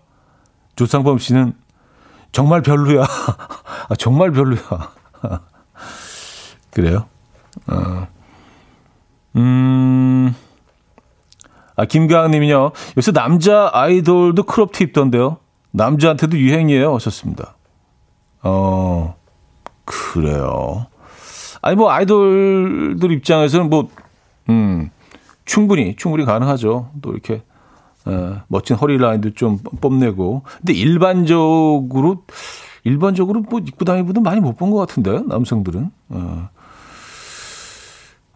[0.76, 1.54] 조상범 씨는
[2.32, 3.04] 정말 별로야.
[3.88, 4.92] 아, 정말 별로야.
[6.70, 7.06] 그래요?
[7.66, 8.08] 어.
[9.36, 10.34] 음,
[11.76, 12.72] 아, 김가은 님이요.
[12.96, 15.38] 요새 남자 아이돌도 크롭티 입던데요.
[15.72, 16.94] 남자한테도 유행이에요.
[16.94, 17.56] 하셨습니다.
[18.42, 19.16] 어,
[19.84, 20.86] 그래요.
[21.62, 23.88] 아니, 뭐, 아이돌들 입장에서는 뭐,
[24.48, 24.90] 음,
[25.44, 26.90] 충분히, 충분히 가능하죠.
[27.02, 27.42] 또 이렇게,
[28.06, 30.42] 어, 멋진 허리 라인도 좀 뽐내고.
[30.58, 32.24] 근데 일반적으로,
[32.84, 35.90] 일반적으로 뭐 입고 다니는 많이 못 본 것 같은데, 남성들은.
[36.10, 36.48] 어.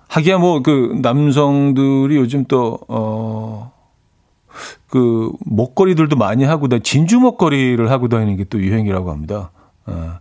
[0.08, 3.72] 하기야 뭐 그 남성들이 요즘 또, 어,
[4.88, 9.50] 그 목걸이들도 많이 하고 다 진주 목걸이를 하고 다니는 게 또 유행이라고 합니다.
[9.86, 10.18] 어.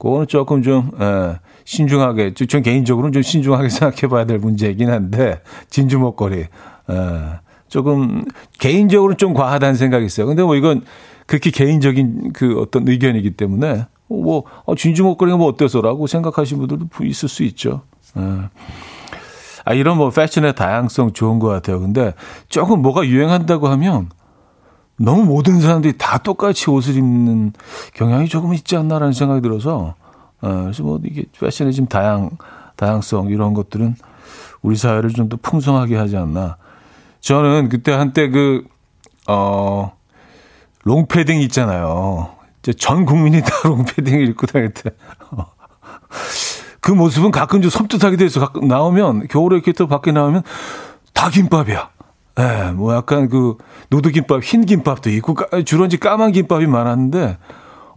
[0.00, 5.98] 그거는 조금 좀 에, 신중하게, 전 개인적으로는 좀 신중하게 생각해 봐야 될 문제이긴 한데, 진주
[5.98, 6.40] 목걸이.
[6.40, 6.46] 에,
[7.68, 8.24] 조금,
[8.58, 10.26] 개인적으로는 좀 과하다는 생각이 있어요.
[10.26, 10.82] 근데 뭐 이건
[11.26, 17.28] 그렇게 개인적인 그 어떤 의견이기 때문에, 뭐, 어, 진주 목걸이가 뭐 어때서라고 생각하시는 분들도 있을
[17.28, 17.82] 수 있죠.
[18.16, 18.20] 에.
[19.66, 21.78] 아, 이런 뭐 패션의 다양성 좋은 것 같아요.
[21.78, 22.14] 근데
[22.48, 24.08] 조금 뭐가 유행한다고 하면
[25.02, 27.54] 너무 모든 사람들이 다 똑같이 옷을 입는
[27.94, 29.94] 경향이 조금 있지 않나라는 생각이 들어서
[30.42, 32.30] 어, 그래서 뭐 이게 패션의 좀 다양
[32.76, 33.94] 다양성 이런 것들은
[34.62, 36.56] 우리 사회를 좀 더 풍성하게 하지 않나.
[37.20, 38.64] 저는 그때 한때 그
[39.26, 39.92] 어,
[40.84, 42.32] 롱패딩 있잖아요.
[42.58, 44.90] 이제 전 국민이 다 롱패딩을 입고 다닐 때.
[46.80, 50.42] 그 모습은 가끔 좀 섬뜩하게 돼서 가끔 나오면 겨울에 이렇게 또 밖에 나오면
[51.14, 51.90] 다 김밥이야.
[52.40, 53.56] 예, 네, 뭐 약간 그
[53.90, 57.36] 노두김밥, 흰 김밥도 있고 주로 이제 까만 김밥이 많았는데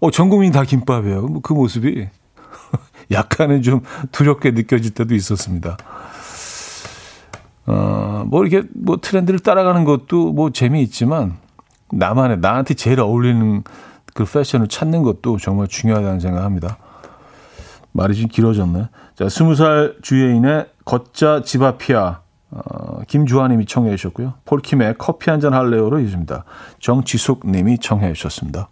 [0.01, 1.27] 어, 전 국민 다 김밥이에요.
[1.27, 2.07] 뭐 그 모습이
[3.11, 3.81] 약간은 좀
[4.11, 5.77] 두렵게 느껴질 때도 있었습니다.
[7.65, 11.37] 어, 뭐 이렇게 뭐 트렌드를 따라가는 것도 뭐 재미있지만
[11.91, 13.63] 나만의 나한테 제일 어울리는
[14.13, 16.77] 그 패션을 찾는 것도 정말 중요하다는 생각합니다.
[17.93, 18.89] 말이 좀 길어졌네.
[19.15, 22.22] 자, 스무 살 주예인의 걷자 집 앞이야.
[22.55, 24.33] 어, 김주환님이 청해 주셨고요.
[24.45, 26.43] 폴킴의 커피 한 잔 할래요로 이어집니다.
[26.79, 28.69] 정지숙님이 청해 주셨습니다.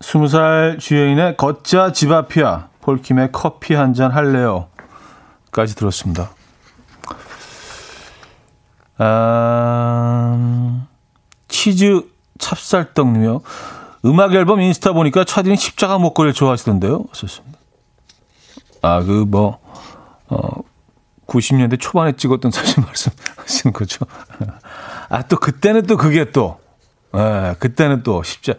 [0.00, 2.68] 스무 살 주예인의 걷자 집 앞이야.
[2.80, 6.30] 폴킴의 커피 한 잔 할래요까지 들었습니다.
[8.98, 10.86] 아,
[11.48, 12.02] 치즈
[12.38, 13.40] 찹쌀떡님이요.
[14.06, 17.04] 음악 앨범 인스타 보니까 차디는 십자가 목걸이를 좋아하시던데요.
[17.12, 17.58] 좋습니다.
[18.82, 19.58] 아, 그 뭐,
[20.30, 20.62] 어,
[21.26, 24.06] 90년대 초반에 찍었던 사진 말씀하시는 거죠.
[25.08, 26.58] 아, 또 그때는 또 그게 또,
[27.14, 28.54] 예, 그때는 또 십자,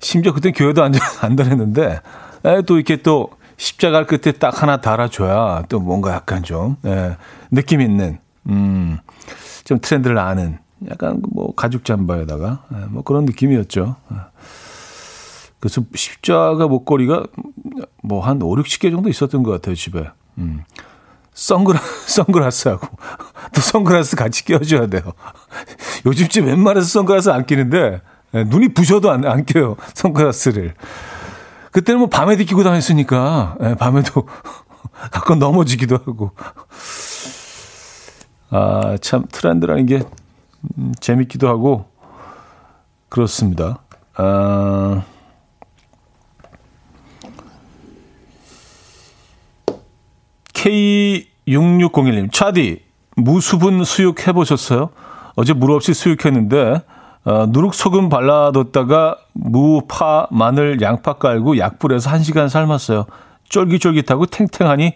[0.00, 2.00] 심지어 그때 교회도 안, 안 다녔는데,
[2.44, 7.16] 예, 또 이렇게 또 십자가 끝에 딱 하나 달아줘야 또 뭔가 약간 좀, 예,
[7.50, 8.18] 느낌 있는,
[8.48, 8.98] 음,
[9.64, 10.58] 좀 트렌드를 아는,
[10.90, 13.96] 약간 뭐 가죽 잠바에다가, 예, 뭐 그런 느낌이었죠.
[14.12, 14.16] 예.
[15.58, 17.24] 그래서 십자가 목걸이가
[18.02, 20.08] 뭐 한 5, 60개 정도 있었던 것 같아요, 집에.
[20.38, 20.62] 음.
[21.36, 21.78] 선글라,
[22.08, 22.88] 선글라스하고.
[23.54, 25.02] 또 선글라스 같이 껴줘야 돼요.
[26.06, 28.00] 요즘 집 웬만해서 선글라스 안 끼는데,
[28.34, 30.74] 예, 눈이 부셔도 안, 안 껴요, 선글라스를.
[31.72, 34.26] 그때는 뭐 밤에도 끼고 다녔으니까, 예, 밤에도
[35.12, 36.32] 가끔 넘어지기도 하고.
[38.48, 40.02] 아, 참, 트렌드라는 게,
[40.78, 41.86] 음, 재밌기도 하고,
[43.10, 43.82] 그렇습니다.
[44.14, 45.04] 아,
[50.66, 52.82] K6601님, 차디,
[53.16, 54.90] 무수분 수육 해보셨어요?
[55.36, 56.82] 어제 물 없이 수육했는데,
[57.24, 63.06] 어, 누룩소금 발라뒀다가 무, 파, 마늘, 양파 깔고 약불에서 1시간 삶았어요.
[63.48, 64.94] 쫄깃쫄깃하고 탱탱하니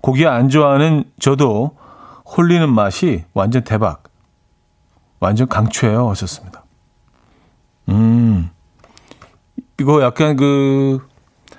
[0.00, 1.76] 고기 안 좋아하는 저도
[2.24, 4.04] 홀리는 맛이 완전 대박.
[5.20, 6.08] 완전 강추해요.
[6.10, 6.64] 하셨습니다.
[7.90, 8.50] 음,
[9.78, 11.06] 이거 약간 그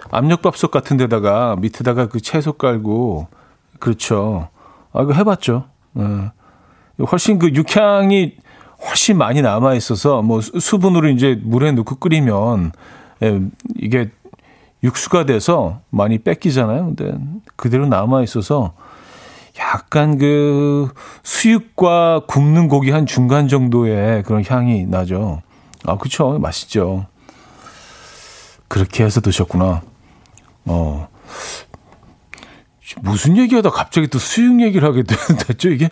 [0.10, 3.28] 압력밥솥 같은 데다가 밑에다가 그 채소 깔고
[3.82, 4.48] 그렇죠.
[4.94, 5.66] 아, 이거 해봤죠.
[5.94, 6.06] 네.
[7.12, 8.36] 훨씬 그 육향이
[8.88, 12.72] 훨씬 많이 남아 있어서 뭐 수분으로 이제 물에 넣고 끓이면
[13.24, 13.42] 예,
[13.76, 14.12] 이게
[14.84, 16.96] 육수가 돼서 많이 뺏기잖아요.
[16.96, 17.14] 근데
[17.56, 18.74] 그대로 남아 있어서
[19.60, 20.90] 약간 그
[21.24, 25.42] 수육과 굽는 고기 한 중간 정도의 그런 향이 나죠.
[25.86, 26.38] 아, 그쵸.
[26.40, 27.08] 맛있죠.
[28.68, 29.82] 그렇게 해서 드셨구나.
[30.66, 31.08] 어.
[33.02, 35.04] 무슨 얘기하다 갑자기 또 수육 얘기를 하게
[35.48, 35.90] 됐죠, 이게?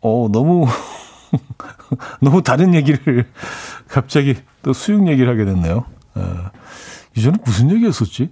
[0.00, 0.66] 어, 너무,
[2.20, 3.26] 너무 다른 얘기를
[3.88, 5.84] 갑자기 또 수육 얘기를 하게 됐네요.
[6.14, 6.50] 어.
[7.16, 8.30] 이전에 무슨 얘기였었지?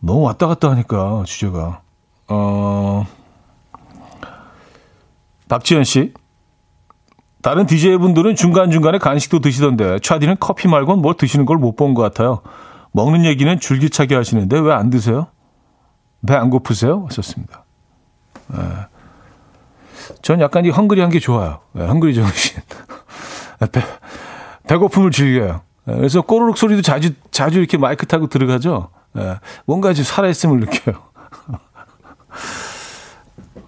[0.00, 1.80] 너무 왔다 갔다 하니까, 주제가.
[2.28, 3.06] 어,
[5.48, 6.12] 박지현 씨.
[7.42, 12.40] 다른 DJ분들은 중간중간에 간식도 드시던데, 차디는 커피 말고는 뭘 드시는 걸 못 본 것 같아요.
[12.92, 15.26] 먹는 얘기는 줄기차게 하시는데 왜 안 드세요?
[16.26, 17.04] 배 안 고프세요?
[17.08, 17.64] 하셨습니다.
[18.48, 18.58] 네.
[20.22, 21.60] 전 약간 이 헝그리한 게 좋아요.
[21.72, 22.60] 네, 헝그리 정신.
[23.72, 23.82] 배,
[24.68, 25.62] 배고픔을 즐겨요.
[25.84, 28.90] 네, 그래서 꼬르륵 소리도 자주, 자주 이렇게 마이크 타고 들어가죠.
[29.12, 30.96] 네, 뭔가 좀 살아있음을 느껴요.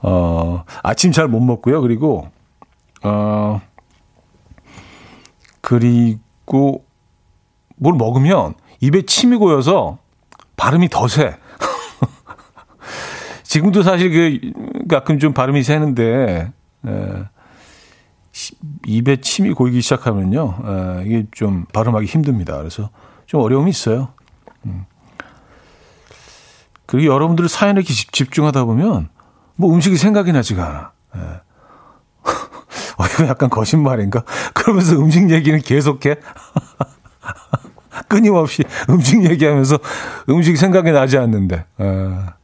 [0.02, 1.80] 어, 아침 잘 못 먹고요.
[1.80, 2.28] 그리고,
[3.02, 3.60] 어,
[5.60, 6.84] 그리고
[7.76, 9.98] 뭘 먹으면 입에 침이 고여서
[10.56, 11.36] 발음이 더 세.
[13.46, 16.52] 지금도 사실 그 가끔 좀 발음이 새는데
[16.86, 17.24] 에,
[18.86, 22.56] 입에 침이 고이기 시작하면요 에, 이게 좀 발음하기 힘듭니다.
[22.58, 22.90] 그래서
[23.26, 24.08] 좀 어려움이 있어요.
[24.64, 24.84] 음.
[26.86, 29.08] 그리고 여러분들 사연에 집중하다 보면
[29.56, 30.92] 뭐 음식이 생각이 나지가 않아.
[31.16, 31.40] 에.
[32.98, 34.22] 어, 이거 약간 거짓말인가?
[34.54, 36.16] 그러면서 음식 얘기는 계속해.
[38.08, 39.78] 끊임없이 음식 얘기하면서
[40.30, 41.64] 음식 생각이 나지 않는데.
[41.78, 42.34] 아,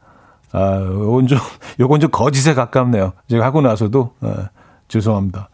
[0.53, 1.39] 아 요건 좀,
[1.81, 3.13] 요건 좀 거짓에 가깝네요.
[3.29, 4.49] 제가 하고 나서도, 아,
[4.89, 5.49] 죄송합니다.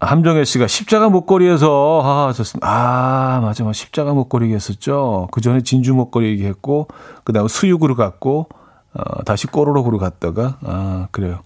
[0.00, 2.68] 함정혜 씨가 십자가 목걸이에서, 아, 좋습니다.
[2.68, 3.72] 아, 맞아, 맞아.
[3.72, 5.28] 십자가 목걸이 했었죠.
[5.32, 6.86] 그 전에 진주 목걸이 얘기했고,
[7.24, 8.48] 그 다음에 수육으로 갔고,
[8.94, 11.40] 어, 다시 꼬로록으로 갔다가, 아, 그래요.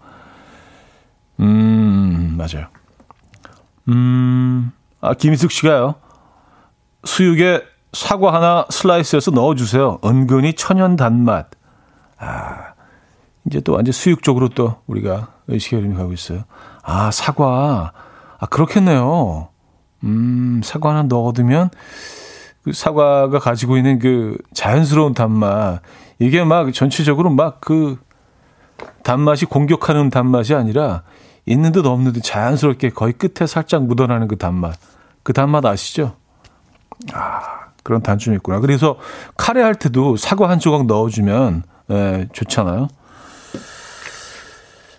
[1.40, 2.66] 음, 맞아요.
[3.88, 5.94] 음, 아, 김희숙 씨가요.
[7.04, 9.98] 수육에 사과 하나 슬라이스해서 넣어주세요.
[10.04, 11.48] 은근히 천연 단맛.
[12.18, 12.72] 아,
[13.46, 16.44] 이제 또 완전 수육 쪽으로 또 우리가 흐름이 가고 있어요.
[16.82, 17.92] 아, 사과.
[18.38, 19.48] 아, 그렇겠네요.
[20.04, 21.70] 음, 사과 하나 넣어두면
[22.64, 25.80] 그 사과가 가지고 있는 그 자연스러운 단맛.
[26.18, 27.98] 이게 막 전체적으로 막 그
[29.02, 31.02] 단맛이 공격하는 단맛이 아니라
[31.46, 34.78] 있는 듯 없는 듯 자연스럽게 거의 끝에 살짝 묻어나는 그 단맛.
[35.22, 36.16] 그 단맛 아시죠?
[37.12, 38.60] 아, 그런 단점이 있구나.
[38.60, 38.96] 그래서
[39.36, 42.88] 카레 할 때도 사과 한 조각 넣어주면 예, 좋잖아요.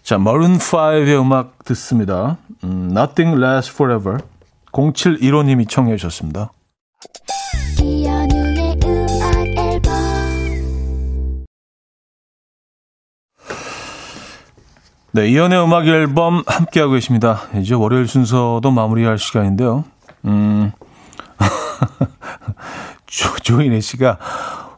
[0.03, 2.37] 자, 머른 5의 음악 듣습니다.
[2.63, 4.17] 음, Nothing Lasts Forever.
[4.73, 6.51] 0715님이 청해 주셨습니다.
[15.15, 17.43] 네, 이연의 음악 앨범 함께하고 계십니다.
[17.55, 19.85] 이제 월요일 순서도 마무리할 시간인데요.
[20.25, 20.71] 음,
[23.05, 24.17] 조, 조인혜 씨가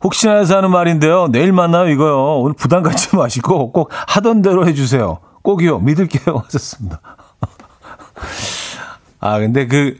[0.03, 1.27] 혹시나 해서 하는 말인데요.
[1.31, 2.39] 내일 만나요 이거요.
[2.39, 5.19] 오늘 부담 갖지 마시고 꼭 하던 대로 해주세요.
[5.41, 5.79] 꼭이요.
[5.79, 6.37] 믿을게요.
[6.45, 7.01] 하셨습니다.
[9.19, 9.97] 아, 근데 그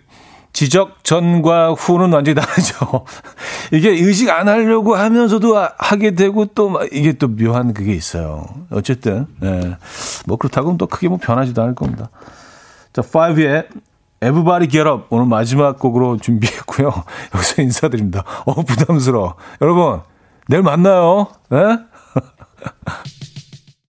[0.54, 3.06] 지적 전과 후는 완전히 다르죠.
[3.74, 8.46] 이게 의식 안 하려고 하면서도 하게 되고 또 이게 또 묘한 그게 있어요.
[8.72, 9.78] 어쨌든, 예.
[10.28, 12.10] 뭐 그렇다고 또 크게 뭐 변하지도 않을 겁니다.
[12.94, 13.68] 자, 5의
[14.70, 16.88] Get Up 오늘 마지막 곡으로 준비했고요.
[17.36, 18.24] 여기서 인사드립니다.
[18.46, 19.36] 어, 부담스러워.
[19.62, 20.02] 여러분,
[20.48, 21.28] 내일 만나요.
[21.54, 21.78] 예?